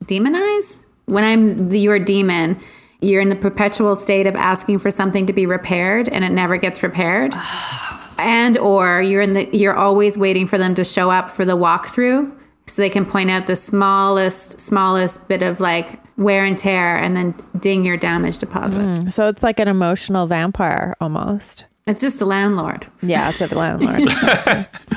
[0.06, 0.84] demonize?
[1.06, 2.60] When I'm the, your demon,
[3.02, 6.58] you're in the perpetual state of asking for something to be repaired and it never
[6.58, 7.34] gets repaired.
[8.18, 11.56] and or you're in the you're always waiting for them to show up for the
[11.56, 12.32] walkthrough
[12.68, 17.16] so they can point out the smallest smallest bit of like wear and tear and
[17.16, 18.82] then ding your damage deposit.
[18.82, 18.98] Mm.
[18.98, 19.12] Mm.
[19.12, 21.66] So it's like an emotional vampire almost.
[21.88, 22.88] It's just the landlord.
[23.04, 24.10] Yeah, it's a landlord.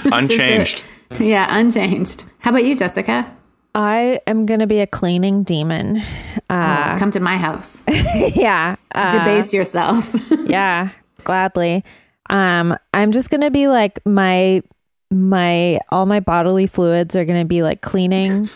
[0.07, 0.85] unchanged
[1.21, 2.25] Yeah, unchanged.
[2.39, 3.31] How about you, Jessica?
[3.75, 6.03] I am gonna be a cleaning demon.
[6.49, 7.83] Uh, Come to my house.
[8.35, 10.15] yeah, uh, Debase yourself.
[10.47, 10.91] yeah,
[11.25, 11.85] gladly.
[12.31, 14.63] Um, I'm just gonna be like my
[15.11, 18.49] my all my bodily fluids are gonna be like cleaning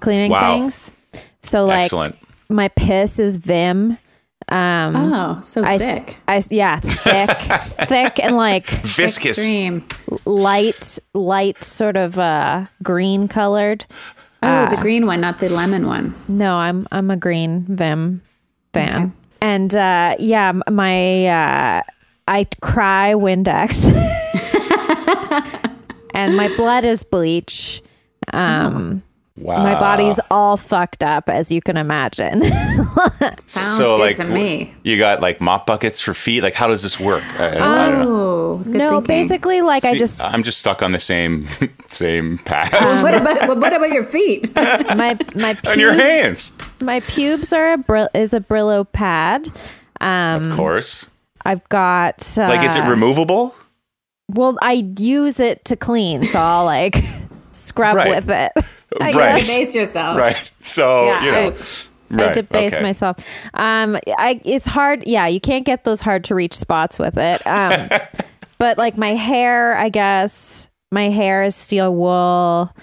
[0.00, 0.58] cleaning Wow.
[0.58, 0.92] things.
[1.42, 2.16] So like excellent
[2.50, 3.96] my piss is Vim.
[4.50, 6.16] Um, oh, so I, s- thick.
[6.26, 7.38] I s- yeah, thick,
[7.88, 9.84] thick and like viscous Extreme.
[10.24, 13.84] light, light sort of uh green colored.
[14.42, 16.14] Oh, the green one, not the lemon one.
[16.26, 18.22] No, I'm I'm a green Vim
[18.72, 19.12] fan.
[19.40, 21.82] And uh yeah, my uh
[22.26, 23.84] I cry Windex.
[26.14, 27.82] and my blood is bleach.
[28.32, 29.02] Um
[29.40, 32.42] wow my body's all fucked up as you can imagine.
[33.38, 34.74] Sounds so good like to me.
[34.82, 37.50] you got like mop buckets for feet like how does this work I, I
[37.88, 39.06] don't know Oh, good no, thinking.
[39.06, 41.46] basically like I just I'm just stuck on the same
[41.90, 42.72] same path.
[43.02, 44.54] what about what about your feet?
[44.54, 49.48] my my on your hands, my pubes are a Bri- is a Brillo pad.
[50.00, 51.06] Um of course.
[51.44, 53.54] I've got uh, Like, is it removable?
[54.28, 57.02] Well, I use it to clean, so I'll like
[57.52, 58.10] scrub Right.
[58.10, 58.52] with it.
[59.00, 59.14] I Right.
[59.14, 59.46] guess.
[59.46, 60.18] Debase yourself.
[60.18, 60.50] Right.
[60.60, 61.56] So Yeah, you know,
[62.12, 62.82] I right, debase okay.
[62.82, 63.16] myself.
[63.54, 65.04] Um, I it's hard.
[65.06, 67.46] Yeah, you can't get those hard to reach spots with it.
[67.46, 67.88] Um,
[68.58, 72.74] but like my hair, I guess my hair is steel wool.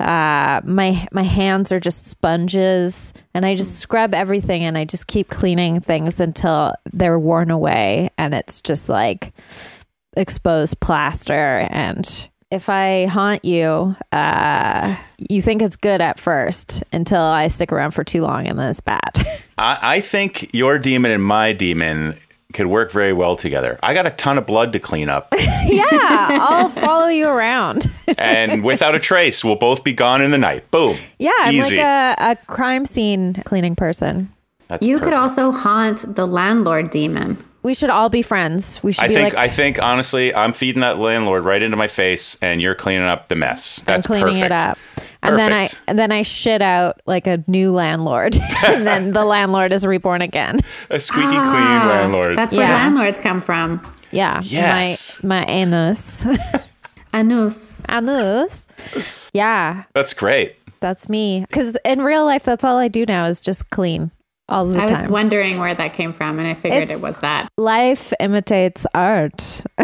[0.00, 5.06] Uh, my my hands are just sponges, and I just scrub everything, and I just
[5.06, 9.32] keep cleaning things until they're worn away, and it's just like
[10.16, 17.20] exposed plaster and if I haunt you, uh, you think it's good at first until
[17.20, 19.10] I stick around for too long and then it's bad.
[19.58, 22.16] I, I think your demon and my demon
[22.52, 23.80] could work very well together.
[23.82, 27.90] I got a ton of blood to clean up, yeah, I'll follow you around.
[28.18, 30.70] and without a trace, we'll both be gone in the night.
[30.70, 30.96] Boom.
[31.18, 31.76] Yeah, I'm Easy.
[31.76, 34.32] like a, a crime scene cleaning person.
[34.68, 37.44] That's You could also haunt the landlord demon.
[37.64, 38.82] We should all be friends.
[38.82, 39.34] We should I be think.
[39.34, 43.06] like I think honestly, I'm feeding that landlord right into my face, and you're cleaning
[43.06, 43.82] up the mess.
[43.88, 44.44] I'm cleaning perfect.
[44.46, 44.78] it up.
[45.22, 48.36] And then I and then I shit out like a new landlord.
[48.66, 50.60] and then the landlord is reborn again.
[50.90, 52.36] A squeaky clean Ah, landlord.
[52.36, 52.74] That's where Yeah.
[52.74, 53.80] landlords come from.
[54.10, 54.42] Yeah.
[54.44, 55.22] Yes.
[55.24, 56.26] My my anus.
[57.14, 57.80] Anus.
[57.88, 58.66] anus.
[59.32, 59.84] Yeah.
[59.94, 60.56] That's great.
[60.80, 61.40] That's me.
[61.48, 64.10] Because in real life, that's all I do now is just clean
[64.48, 67.20] all the I was wondering where that came from, and I figured It's- it was
[67.20, 67.48] that.
[67.56, 69.62] life imitates art.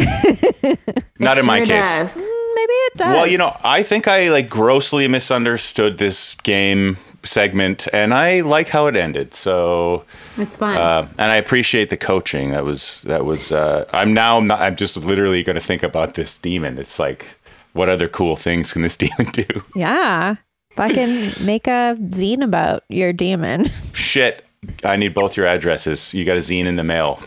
[1.19, 1.69] Not It in my case.
[1.69, 2.17] does.
[2.17, 3.15] Maybe it does.
[3.15, 8.69] Well, you know, I think I like grossly misunderstood this game segment, and I like
[8.69, 9.35] how it ended.
[9.35, 10.05] So,
[10.37, 10.77] It's fun.
[10.77, 12.51] uh, and I appreciate the coaching.
[12.51, 13.53] That was that was.
[13.53, 14.41] Uh, I'm now.
[14.41, 16.77] Not, I'm just literally going to think about this demon.
[16.79, 17.27] It's like,
[17.73, 19.47] what other cool things can this demon do?
[19.75, 20.37] Yeah.
[20.77, 23.67] Fucking make a zine about your demon.
[23.93, 24.45] Shit,
[24.85, 26.13] I need both your addresses.
[26.13, 27.21] You got a zine in the mail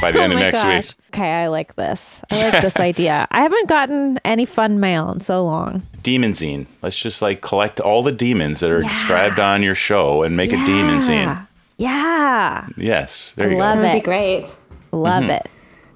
[0.00, 0.86] by the oh end Oh of next gosh.
[0.88, 1.06] week.
[1.14, 2.22] Okay, I like this.
[2.30, 3.28] I like this idea.
[3.30, 5.82] I haven't gotten any fun mail in so long.
[6.02, 6.66] Demon zine.
[6.82, 10.52] Let's just like collect all the demons that are described on your show and make
[10.52, 11.46] a demon zine.
[11.78, 12.68] Yeah.
[12.76, 13.82] Yes, there I you love go.
[13.82, 14.02] That would it.
[14.02, 14.56] be great.
[14.92, 15.30] Love mm-hmm.
[15.30, 15.50] it.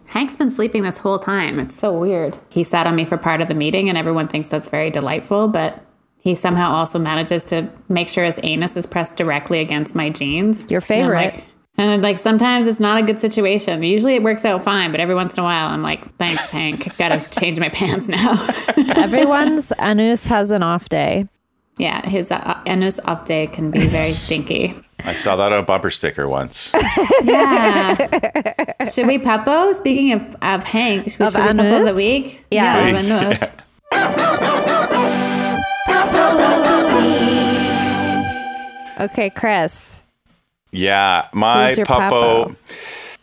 [0.06, 1.58] Hank's been sleeping this whole time.
[1.58, 2.36] It's so weird.
[2.50, 5.48] He sat on me for part of the meeting, and everyone thinks that's very delightful,
[5.48, 5.84] but
[6.28, 10.70] he somehow also manages to make sure his anus is pressed directly against my jeans.
[10.70, 11.34] Your favorite.
[11.34, 11.44] like-
[11.78, 13.82] And like sometimes it's not a good situation.
[13.82, 16.96] Usually it works out fine, but every once in a while I'm like, thanks, Hank.
[16.98, 18.46] Gotta change my pants now.
[18.96, 21.26] Everyone's anus has an off day.
[21.78, 24.74] yeah, his uh, anus off day can be very stinky.
[25.04, 26.72] I saw that on a bumper sticker once.
[27.22, 27.94] Yeah.
[28.84, 29.72] should we puppo?
[29.74, 31.90] Speaking of, of Hank, should Of should we puppo anus?
[31.90, 32.44] the week?
[32.50, 32.88] Yeah.
[32.88, 33.52] Yeah, of
[38.98, 40.02] Okay, Chris.
[40.70, 42.10] Yeah, my Who's your puppo.
[42.54, 42.56] puppo?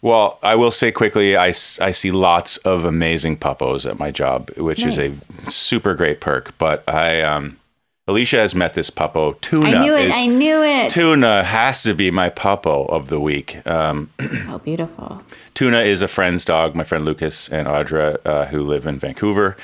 [0.02, 4.52] Well, I will say quickly, I, I see lots of amazing puppos at my job,
[4.58, 4.98] which Nice.
[4.98, 6.56] is a super great perk.
[6.60, 7.58] But I, um,
[8.08, 9.40] Alicia has met this puppo.
[9.42, 9.70] Tuna.
[9.70, 10.06] I knew it.
[10.10, 10.92] is- I knew it.
[10.92, 13.66] Tuna has to be my puppo of the week.
[13.68, 15.24] Um, So beautiful.
[15.56, 19.58] Tuna is a friend's dog, my friend Lucas and Audra, uh, who live in Vancouver.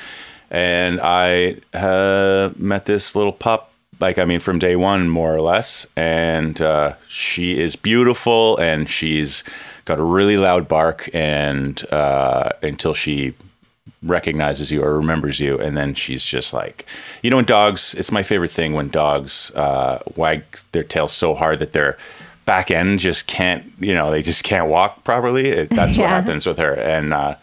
[0.50, 3.71] And I uh, met this little pup,
[4.02, 5.86] like, I mean, from day one, more or less.
[5.96, 9.42] And uh, she is beautiful and she's
[9.86, 13.34] got a really loud bark and uh, until she
[14.04, 16.86] recognizes you or remembers you and then she's just like
[17.22, 20.42] you know when dogs it's my favorite thing when dogs uh, wag
[20.72, 21.96] their tails so hard that their
[22.44, 26.46] back end just can't you know they just can't walk properly it, that's what happens
[26.46, 27.34] with her and uh,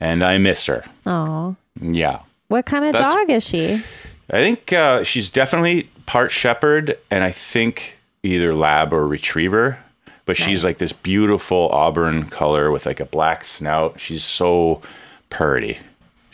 [0.00, 1.56] and i miss her Oh.
[1.80, 3.82] yeah What kind of That's- dog is she?
[4.30, 9.78] I think uh, she's definitely part shepherd and i think either lab or retriever
[10.24, 14.82] but she's like this beautiful auburn color with like a black snout she's so
[15.30, 15.78] purdy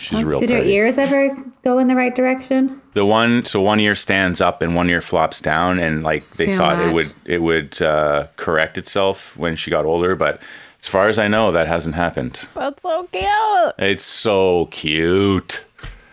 [0.03, 0.73] she's real Did pretty.
[0.73, 2.81] ears ever go in the right direction?
[2.93, 6.57] The one, so one ear stands up and one ear flops down, and like they
[6.57, 10.41] thought it would it would uh, correct itself when she got older, but
[10.81, 12.47] as far as I know, that hasn't happened.
[12.55, 13.75] That's so cute.
[13.79, 15.65] It's so cute.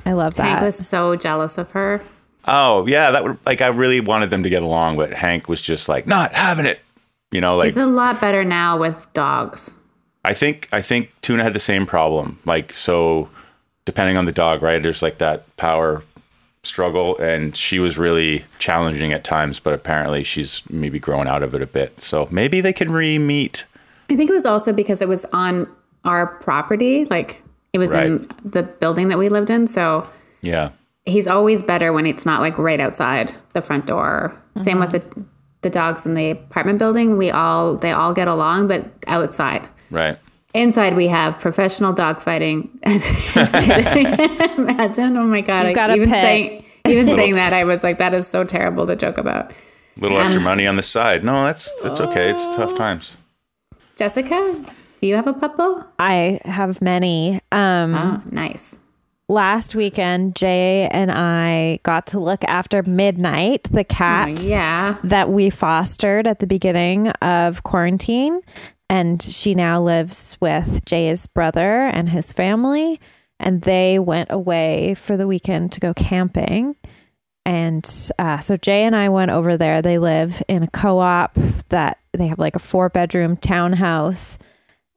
[0.05, 0.43] I love that.
[0.43, 2.01] Hank was so jealous of her.
[2.45, 5.61] Oh yeah, that would like I really wanted them to get along, but Hank was
[5.61, 6.79] just like not having it.
[7.31, 9.75] You know, like He's a lot better now with dogs.
[10.25, 12.39] I think I think Tuna had the same problem.
[12.45, 13.29] Like so,
[13.85, 14.81] depending on the dog, right?
[14.81, 16.03] There's like that power
[16.63, 19.59] struggle, and she was really challenging at times.
[19.59, 21.99] But apparently, she's maybe growing out of it a bit.
[22.01, 23.65] So maybe they can re-meet.
[24.09, 25.67] I think it was also because it was on
[26.03, 27.05] our property.
[27.05, 27.43] Like
[27.73, 29.67] it was in the building that we lived in.
[29.67, 30.07] So
[30.41, 30.71] Yeah,
[31.05, 34.35] he's always better when it's not like right outside the front door.
[34.55, 35.03] Same with uh-huh.
[35.15, 35.25] the
[35.61, 37.17] the dogs in the apartment building.
[37.17, 39.67] We all they all get along, but outside.
[39.91, 40.17] right.
[40.55, 42.69] Inside we have professional dog fighting.
[42.85, 44.07] Just kidding.
[44.57, 45.15] Imagine.
[45.15, 45.65] Oh my god.
[45.65, 46.23] You I- got a even pet.
[46.23, 49.51] saying even saying that I was like, that is so terrible to joke about.
[49.97, 51.23] little extra um, money on the side.
[51.23, 52.31] No, that's that's okay.
[52.31, 52.77] It's tough oh.
[52.77, 53.17] times.
[53.95, 54.65] Jessica,
[54.99, 55.85] do you have a puppo?
[55.97, 57.39] I have many.
[57.51, 58.79] Um, Oh, nice.
[59.27, 64.97] last weekend, Jay and I got to look after Midnight, the Oh, cat yeah.
[65.03, 68.41] that we fostered at the beginning of quarantine.
[68.89, 72.99] And she now lives with Jay's brother and his family.
[73.39, 76.75] And they went away for the weekend to go camping.
[77.45, 77.87] And
[78.19, 79.81] uh, so Jay and I went over there.
[79.81, 81.35] They live in a co op
[81.69, 84.37] that they have like a four bedroom townhouse.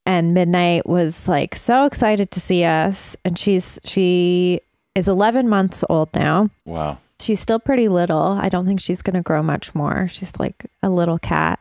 [0.04, 3.16] And Midnight was like so excited to see us.
[3.24, 4.60] And she's, she
[4.94, 6.98] is 11 months old now Wow.
[7.20, 8.20] she's still pretty little.
[8.32, 10.08] I don't think she's going to grow much more.
[10.08, 11.60] She's like a little cat.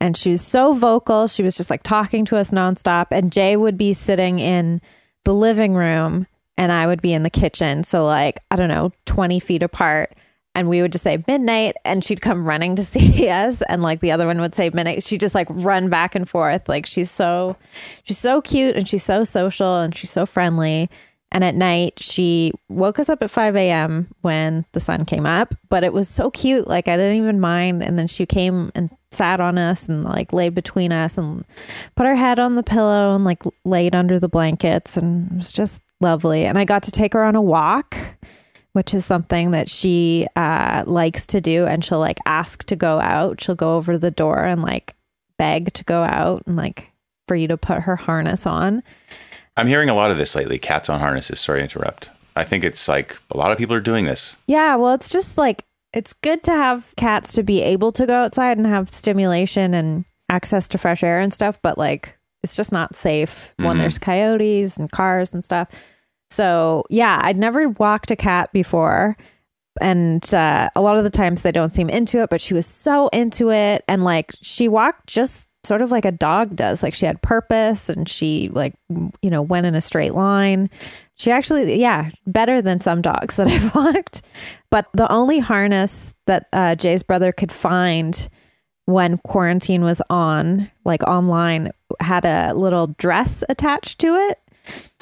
[0.00, 1.26] And she was so vocal.
[1.28, 3.06] She was just like talking to us nonstop.
[3.10, 4.80] And Jay would be sitting in
[5.24, 6.26] the living room
[6.58, 7.84] and I would be in the kitchen.
[7.84, 10.14] So, like, I don't know, 20 feet apart.
[10.54, 13.62] And we would just say midnight and she'd come running to see us.
[13.62, 15.02] And like the other one would say midnight.
[15.02, 16.68] She'd just like run back and forth.
[16.68, 17.56] Like she's so,
[18.04, 20.90] she's so cute and she's so social and she's so friendly.
[21.32, 24.08] And at night, she woke us up at 5 a.m.
[24.20, 26.68] when the sun came up, but it was so cute.
[26.68, 27.82] Like, I didn't even mind.
[27.82, 31.44] And then she came and sat on us and like laid between us and
[31.96, 34.98] put her head on the pillow and like laid under the blankets.
[34.98, 36.44] And it was just lovely.
[36.44, 37.96] And I got to take her on a walk,
[38.72, 41.66] which is something that she uh, likes to do.
[41.66, 43.40] And she'll like ask to go out.
[43.40, 44.94] She'll go over to the door and like
[45.38, 46.90] beg to go out and like
[47.28, 48.82] for you to put her harness on.
[49.56, 50.58] I'm hearing a lot of this lately.
[50.58, 51.40] Cats on harnesses.
[51.40, 52.10] Sorry to interrupt.
[52.36, 54.36] I think it's like a lot of people are doing this.
[54.46, 58.14] Yeah, well, it's just like it's good to have cats to be able to go
[58.14, 62.72] outside and have stimulation and access to fresh air and stuff, but like it's just
[62.72, 65.68] not safe when there's coyotes and cars and stuff.
[66.32, 69.16] So, yeah, I'd never walked a cat before.
[69.80, 72.66] And uh, a lot of the times they don't seem into it, but she was
[72.66, 73.84] so into it.
[73.86, 76.82] And like she walked just sort of like a dog does.
[76.82, 80.70] Like she had purpose and she, like, you know, went in a straight line.
[81.16, 84.22] She actually, yeah, better than some dogs that I've walked.
[84.70, 88.28] But the only harness that uh, Jay's brother could find
[88.86, 91.70] when quarantine was on, like online,
[92.00, 94.38] had a little dress attached to it.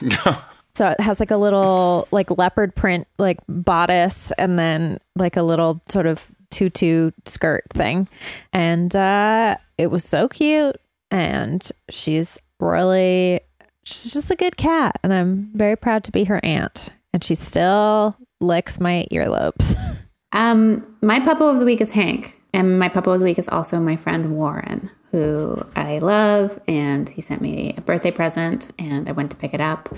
[0.75, 5.43] So it has like a little like leopard print like bodice and then like a
[5.43, 8.09] little sort of tutu skirt thing.
[8.53, 10.77] And uh it was so cute
[11.11, 13.41] and she's really
[13.85, 16.91] she's just a good cat and I'm very proud to be her aunt.
[17.13, 19.77] And she still licks my earlobes.
[20.33, 23.49] Um, my puppo of the week is Hank, and my puppo of the week is
[23.49, 26.61] also my friend Warren, who I love.
[26.69, 29.89] And he sent me a birthday present, and I went to pick it up,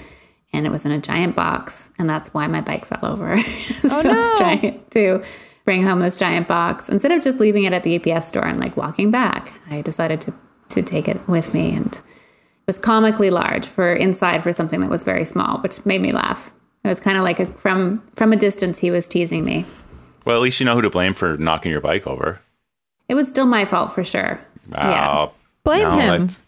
[0.53, 3.41] and it was in a giant box, and that's why my bike fell over.
[3.83, 4.39] so oh, I was no.
[4.39, 5.25] trying to
[5.65, 8.61] bring home this giant box instead of just leaving it at the UPS store and
[8.61, 9.55] like walking back.
[9.71, 10.35] I decided to
[10.71, 12.03] to take it with me, and it
[12.67, 16.53] was comically large for inside for something that was very small, which made me laugh.
[16.85, 19.65] It was kind of like a, from from a distance he was teasing me.
[20.25, 22.41] Well, at least you know who to blame for knocking your bike over.
[23.09, 24.41] It was still my fault for sure.
[24.71, 25.11] Yeah.
[25.11, 25.33] Oh,
[25.65, 26.27] Blame no, him.
[26.27, 26.41] that's-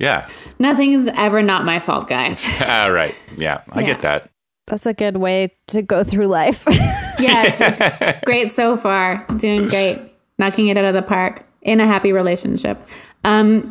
[0.00, 0.28] Yeah.
[0.58, 2.44] Nothing is ever not my fault, guys.
[2.62, 3.14] All right.
[3.36, 3.86] Yeah, I Yeah.
[3.86, 4.30] get that.
[4.66, 6.66] That's a good way to go through life.
[7.20, 9.26] Yeah, it's, it's great so far.
[9.36, 10.00] Doing great.
[10.38, 12.78] Knocking it out of the park in a happy relationship.
[13.24, 13.70] Um,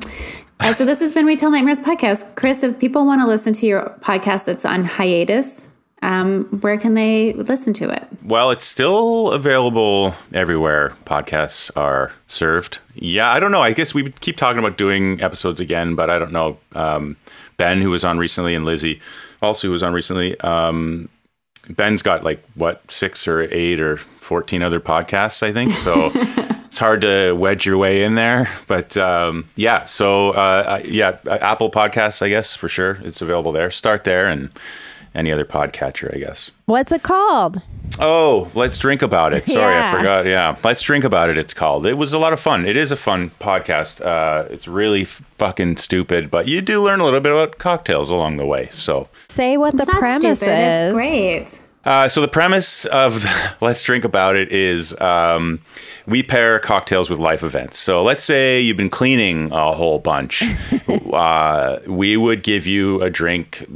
[0.59, 2.35] uh, so this has been Retail Nightmares podcast.
[2.35, 5.67] Chris, if people want to listen to your podcast that's on hiatus,
[6.09, 8.07] um, where can they listen to it?
[8.23, 12.79] Well, it's still available everywhere podcasts are served.
[12.95, 13.61] Yeah, I don't know.
[13.61, 16.57] I guess we keep talking about doing episodes again, but I don't know.
[16.73, 17.15] Um,
[17.57, 18.99] ben, who was on recently, and Lizzie,
[19.43, 20.39] also who was on recently.
[20.39, 21.09] Um,
[21.69, 25.73] Ben's got like what six or eight or fourteen other podcasts, I think.
[25.73, 26.09] So
[26.65, 28.49] it's hard to wedge your way in there.
[28.65, 33.69] But um, yeah, so uh, yeah, Apple Podcasts, I guess for sure, it's available there.
[33.69, 34.49] Start there and
[35.15, 36.51] any other podcatcher, I guess.
[36.65, 37.61] What's it called?
[38.01, 39.45] Oh, let's drink about it.
[39.45, 39.89] Sorry, Yeah.
[39.93, 40.25] I forgot.
[40.25, 41.37] Yeah, let's drink about it.
[41.37, 41.85] It's called.
[41.85, 42.65] It was a lot of fun.
[42.65, 44.05] It is a fun podcast.
[44.05, 48.37] Uh, it's really fucking stupid, but you do learn a little bit about cocktails along
[48.37, 48.69] the way.
[48.71, 50.53] So, Say what the It's not premise stupid.
[50.53, 50.81] is.
[50.83, 51.61] It's great.
[51.85, 53.25] uh, so the premise of
[53.61, 55.59] let's drink about it is um,
[56.05, 57.79] we pair cocktails with life events.
[57.79, 60.43] So let's say you've been cleaning a whole bunch.
[61.13, 63.67] uh, we would give you a drink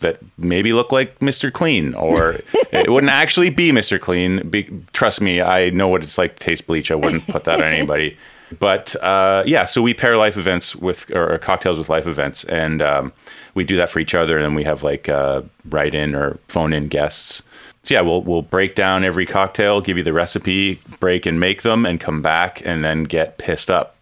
[0.00, 1.52] that maybe look like Mr.
[1.52, 2.36] Clean, or
[2.72, 4.00] it wouldn't actually be Mr.
[4.00, 4.48] Clean.
[4.48, 6.90] Be, trust me, I know what it's like to taste bleach.
[6.90, 8.16] I wouldn't put that on anybody.
[8.58, 12.80] But uh, yeah, so we pair life events with or cocktails with life events, and
[12.80, 13.12] um,
[13.54, 14.36] we do that for each other.
[14.36, 17.42] And then we have like uh, write in or phone in guests.
[17.82, 21.62] So yeah, we'll we'll break down every cocktail, give you the recipe, break and make
[21.62, 23.96] them, and come back and then get pissed up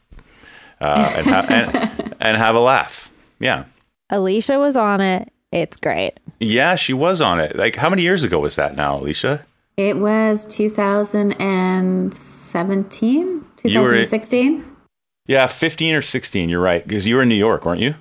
[0.80, 3.10] uh, and, ha- and and have a laugh.
[3.38, 3.64] Yeah,
[4.10, 5.32] Alicia was on it.
[5.56, 6.20] It's great.
[6.38, 7.56] yeah, she was on it.
[7.56, 9.42] Like how many years ago was that now, Alicia?
[9.78, 14.76] It was 2017, 2016.
[15.28, 16.48] Yeah, fifteen or sixteen.
[16.48, 17.94] You're right because you were in New York, weren't you?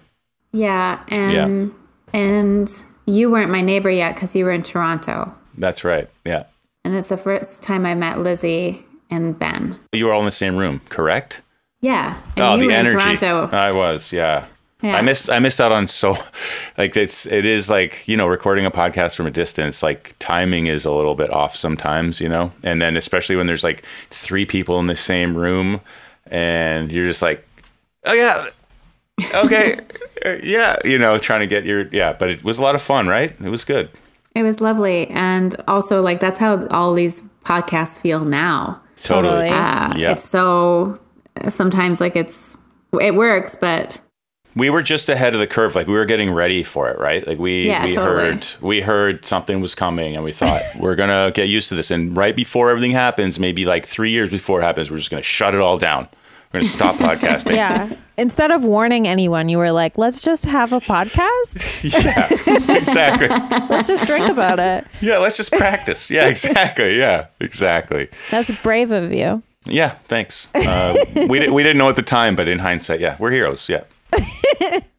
[0.52, 1.74] Yeah, and
[2.14, 2.70] and
[3.08, 5.34] you weren't my neighbor yet because you were in Toronto.
[5.58, 6.08] That's right.
[6.24, 6.44] Yeah,
[6.84, 9.80] And it's the first time I met Lizzie and Ben.
[9.94, 11.42] you were all in the same room, correct?
[11.82, 12.94] Yeah, and oh, you the were energy.
[12.96, 13.50] in Toronto.
[13.56, 14.46] I was, yeah.
[14.82, 14.98] Yeah.
[14.98, 16.18] I missed I missed out on so
[16.78, 20.68] like it's it is like, you know, recording a podcast from a distance, like timing
[20.68, 22.52] is a little bit off sometimes, you know?
[22.64, 25.82] And then especially when there's like three people in the same room
[26.28, 27.48] and you're just like,
[28.06, 28.50] Oh yeah.
[29.34, 29.78] Okay.
[30.26, 32.82] uh, yeah, you know, trying to get your yeah, but it was a lot of
[32.82, 33.34] fun, right?
[33.42, 33.90] It was good.
[34.36, 38.82] It was lovely, and also like that's how all these podcasts feel now.
[39.02, 39.48] Totally.
[39.48, 40.12] Uh, Yeah.
[40.12, 40.98] It's so
[41.48, 42.58] sometimes like it's
[43.02, 44.02] it works, but
[44.56, 47.28] we were just ahead of the curve like we were getting ready for it right?
[47.28, 48.16] Like we Yeah, we totally.
[48.32, 51.92] heard we heard something was coming and we thought we're gonna get used to this.
[51.92, 55.22] And right before everything happens maybe like three years before it happens we're just gonna
[55.24, 56.08] shut it all down.
[56.54, 57.56] We're gonna stop podcasting.
[57.56, 57.94] Yeah.
[58.18, 61.60] Instead of warning anyone, you were like, let's just have a podcast.
[62.06, 63.28] yeah exactly.
[63.70, 64.88] Let's just drink about it.
[65.02, 66.10] yeah let's just practice.
[66.10, 66.98] Yeah exactly.
[66.98, 68.08] Yeah exactly.
[68.32, 69.44] That's brave of you.
[69.66, 70.48] yeah thanks.
[70.56, 70.96] Uh,
[71.28, 73.68] we, di- we didn't know at the time but in hindsight yeah we're heroes.
[73.68, 73.84] Yeah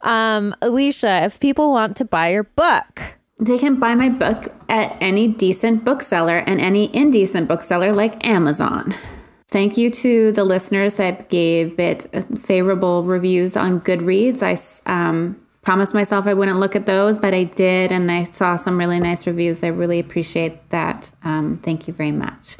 [0.00, 4.96] Um, Alicia, if people want to buy your book, they can buy my book at
[5.00, 8.94] any decent bookseller and any indecent bookseller like Amazon.
[9.48, 12.06] Thank you to the listeners that gave it
[12.38, 14.42] favorable reviews on Goodreads.
[14.42, 14.56] I
[14.92, 18.76] um, promised myself I wouldn't look at those, but I did, and I saw some
[18.76, 19.62] really nice reviews.
[19.62, 21.12] I really appreciate that.
[21.22, 22.56] Um, thank you very much.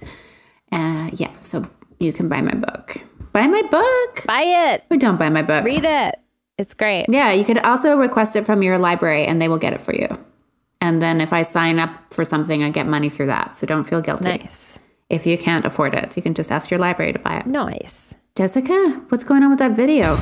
[0.73, 3.03] Uh, yeah, so you can buy my book.
[3.39, 4.24] Buy my book.
[4.26, 4.84] Buy it.
[4.91, 5.64] Or don't buy my book.
[5.64, 6.18] Read it.
[6.57, 7.07] It's great.
[7.09, 9.95] Yeah, you could also request it from your library and they will get it for
[9.95, 10.09] you.
[10.80, 13.55] And then if I sign up for something, I get money through that.
[13.55, 14.28] So don't feel guilty.
[14.28, 14.80] Nice.
[15.09, 17.47] If you can't afford it, you can just ask your library to buy it.
[17.47, 18.16] Nice.
[18.34, 20.14] Jessica, what's going on with that video?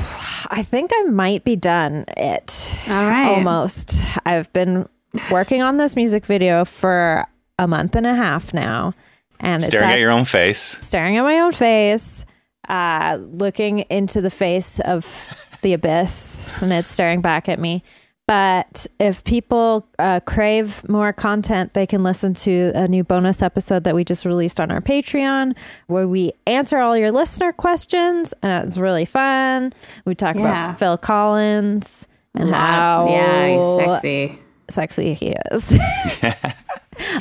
[0.51, 2.77] I think I might be done it.
[2.87, 3.29] All right.
[3.29, 3.99] Almost.
[4.27, 4.87] I've been
[5.31, 7.25] working on this music video for
[7.57, 8.93] a month and a half now.
[9.39, 10.77] And Staring it's at your own face.
[10.81, 12.26] staring at my own face,
[12.67, 15.29] uh, looking into the face of
[15.61, 17.83] the abyss, and it's staring back at me.
[18.27, 23.85] But if people uh, crave more content, they can listen to a new bonus episode
[23.85, 25.55] that we just released on our Patreon,
[25.87, 29.71] where we answer all your listener questions, and it's really fun.
[30.03, 30.41] We talk Yeah.
[30.41, 32.57] about Phil Collins and Hot.
[32.59, 34.39] how Yeah, he's sexy.
[34.69, 35.77] sexy he is.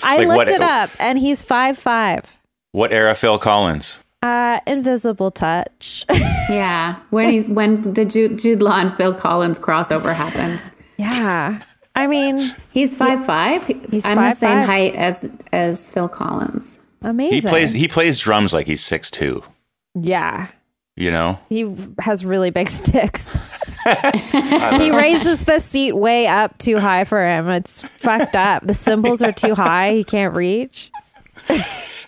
[0.02, 2.36] I Like looked what- it up, and he's five five.
[2.72, 3.98] What era Phil Collins?
[4.26, 6.04] Uh, invisible touch.
[6.48, 7.00] Yeah.
[7.10, 10.70] When he's when the Jude, Jude Law and Phil Collins crossover happens.
[10.96, 11.60] yeah.
[11.96, 13.66] I mean, He's five five.
[13.66, 14.64] He's I'm the same 5'5".
[14.66, 16.78] height as as Phil Collins.
[17.02, 17.34] amazing.
[17.34, 19.42] He plays he plays drums like he's six two.
[20.00, 20.46] Yeah.
[20.94, 21.36] You know?
[21.48, 23.28] He has really big sticks.
[23.84, 27.48] he raises the seat way up too high for him.
[27.48, 28.64] It's fucked up.
[28.66, 29.94] The cymbals are too high.
[29.94, 30.92] He can't reach.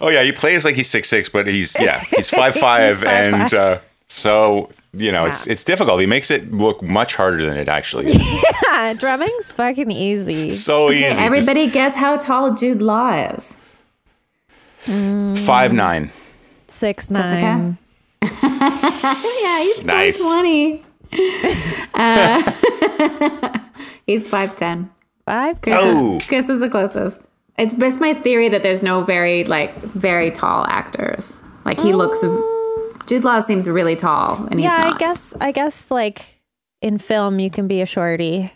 [0.00, 3.06] Oh yeah, he plays like he's six six, but he's yeah, he's five five, He's
[3.06, 3.08] 5'5".
[3.10, 3.78] and uh,
[4.08, 5.52] so you know it's Yeah.
[5.54, 6.00] it's difficult.
[6.00, 8.16] He makes it look much harder than it actually is.
[8.78, 10.50] Yeah, drumming's fucking easy.
[10.50, 11.06] so easy.
[11.06, 13.58] Okay, everybody guess how tall Jude Law is.
[15.44, 16.10] five nine.
[16.68, 17.76] Six nine.
[18.22, 20.22] Yeah, he's Nice.
[20.22, 20.82] 5'20.
[21.94, 23.58] Uh,
[24.06, 24.88] he's 5'10.
[25.24, 25.60] Five.
[25.62, 26.16] Chris, Oh.
[26.16, 27.28] is, Chris was the closest.
[27.58, 31.40] It's just my theory that there's no very, like, very tall actors.
[31.64, 32.20] Like, he looks.
[33.06, 34.94] Jude Law seems really tall, and he's Yeah, not.
[34.94, 35.34] I guess.
[35.40, 36.36] I guess like
[36.80, 38.52] in film, you can be a shorty.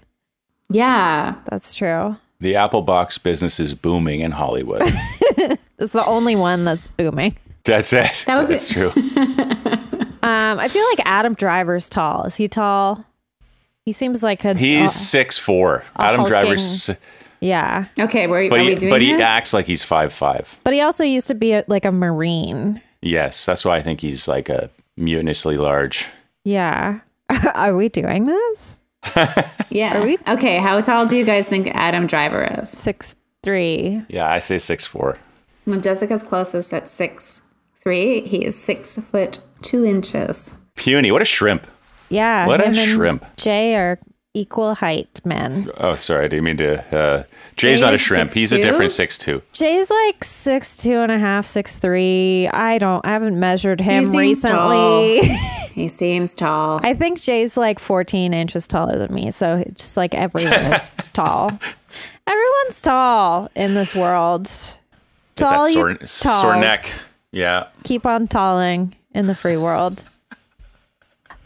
[0.71, 1.35] Yeah.
[1.51, 2.17] That's true.
[2.41, 4.83] The Apple box business is booming in Hollywood.
[5.79, 7.35] It's the only one that's booming.
[7.65, 8.23] That's it.
[8.27, 8.93] That would be- true.
[10.25, 12.23] Um, I feel like Adam Driver's tall.
[12.23, 13.05] Is he tall?
[13.85, 14.55] He seems like a.
[14.55, 15.83] He's uh, six four.
[15.97, 16.91] Adam hulking- Driver's,
[17.43, 19.21] yeah, Okay, we're, but are we he doing but he this?
[19.23, 20.57] acts like he's five five.
[20.65, 22.81] but he also used to be a, like a marine.
[23.03, 26.07] Yes, that's why I think he's like a mutinously large.
[26.45, 27.01] Yeah.
[27.55, 28.81] Are we doing this?
[29.71, 29.99] Yeah.
[30.01, 32.69] Are we- Okay, how tall do you guys think Adam Driver is?
[32.69, 34.03] Six three.
[34.09, 35.17] Yeah, I say six four.
[35.67, 37.41] Well, Jessica's closest at six
[37.75, 38.21] three.
[38.27, 40.55] He is six foot two inches.
[40.77, 41.11] Puny.
[41.11, 41.67] What a shrimp.
[42.11, 42.47] Yeah.
[42.47, 43.25] What a shrimp.
[43.37, 43.99] Jay are
[44.35, 45.71] equal height men.
[45.77, 46.97] Oh, sorry, I didn't mean to.
[46.97, 47.23] Uh,
[47.57, 48.33] Jay's not a Jay's shrimp.
[48.33, 49.43] He's a different six two.
[49.53, 52.49] Jay's like six two and a half, six three.
[52.49, 53.05] I don't.
[53.05, 55.39] I haven't measured him seems recently.
[55.73, 56.81] He seems tall.
[56.83, 59.31] I think Jay's like 14 inches taller than me.
[59.31, 61.51] So just like everyone is tall.
[62.27, 64.51] Everyone's tall in this world.
[65.35, 66.85] Tall, all that you sore, sore neck.
[67.31, 67.69] Yeah.
[67.85, 70.05] Keep on talling in the free world.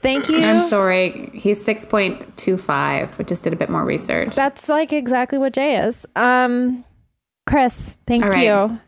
[0.07, 0.39] Thank you.
[0.45, 1.31] I'm sorry.
[1.35, 3.19] He's six point two five.
[3.19, 4.37] We just did a bit more research.
[4.37, 6.07] That's like exactly what Jay is.
[6.15, 6.85] Um,
[7.47, 8.45] Chris, thank All right.
[8.45, 8.81] you.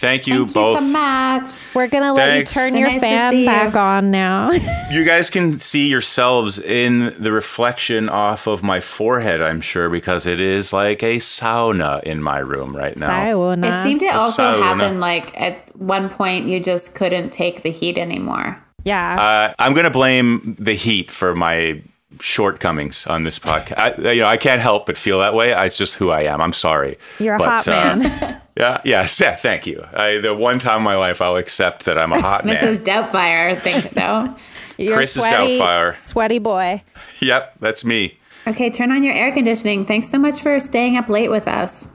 [0.00, 0.80] Thank you Thank both.
[0.80, 1.48] you so much.
[1.74, 2.54] We're gonna let Thanks.
[2.54, 3.46] you turn So your nice fan see you.
[3.46, 4.50] back on now.
[4.90, 10.26] You guys can see yourselves in the reflection off of my forehead, I'm sure, because
[10.26, 13.06] it is like a sauna in my room right now.
[13.06, 13.80] Sayonara.
[13.80, 14.62] It seemed to also sauna.
[14.62, 18.56] happen like at one point you just couldn't take the heat anymore.
[18.84, 19.20] Yeah.
[19.20, 21.82] Uh, I'm going to blame the heat for my
[22.20, 24.04] shortcomings on this podcast.
[24.06, 25.52] I, you know, I can't help but feel that way.
[25.52, 26.40] It's just who I am.
[26.40, 26.98] I'm sorry.
[27.18, 28.42] You're a But, hot uh, man.
[28.58, 29.86] Yeah, yes, yeah, thank you.
[29.92, 32.56] I, the one time in my life I'll accept that I'm a hot man.
[32.56, 32.82] Mrs.
[32.82, 34.34] Doubtfire thinks so.
[34.78, 35.94] You're Chris is Doubtfire.
[35.94, 36.82] sweaty boy.
[37.20, 38.18] Yep, that's me.
[38.48, 39.84] Okay, turn on your air conditioning.
[39.84, 41.86] Thanks so much for staying up late with us.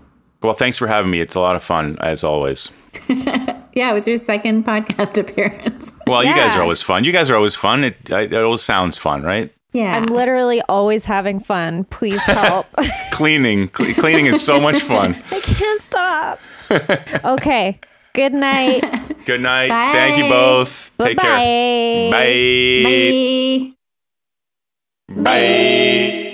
[0.41, 1.19] Well, thanks for having me.
[1.19, 2.71] It's a lot of fun, as always.
[3.75, 5.93] Yeah, it was your second podcast appearance.
[6.05, 7.03] Well, you guys are always fun.
[7.03, 7.83] You guys are always fun.
[7.83, 9.51] It, it always sounds fun, right?
[9.71, 9.95] Yeah.
[9.97, 11.85] I'm literally always having fun.
[11.85, 12.67] Please help.
[13.11, 15.15] Cleaning, cle cleaning is so much fun.
[15.31, 16.39] I can't stop.
[17.25, 17.79] okay.
[18.13, 18.81] Good night.
[19.25, 19.69] Good night.
[19.69, 19.89] Bye.
[19.91, 20.91] Thank you both.
[20.99, 21.27] Take Bye-bye.
[21.27, 22.11] care.
[22.11, 23.73] Bye.
[25.15, 25.23] Bye.
[25.23, 26.29] Bye.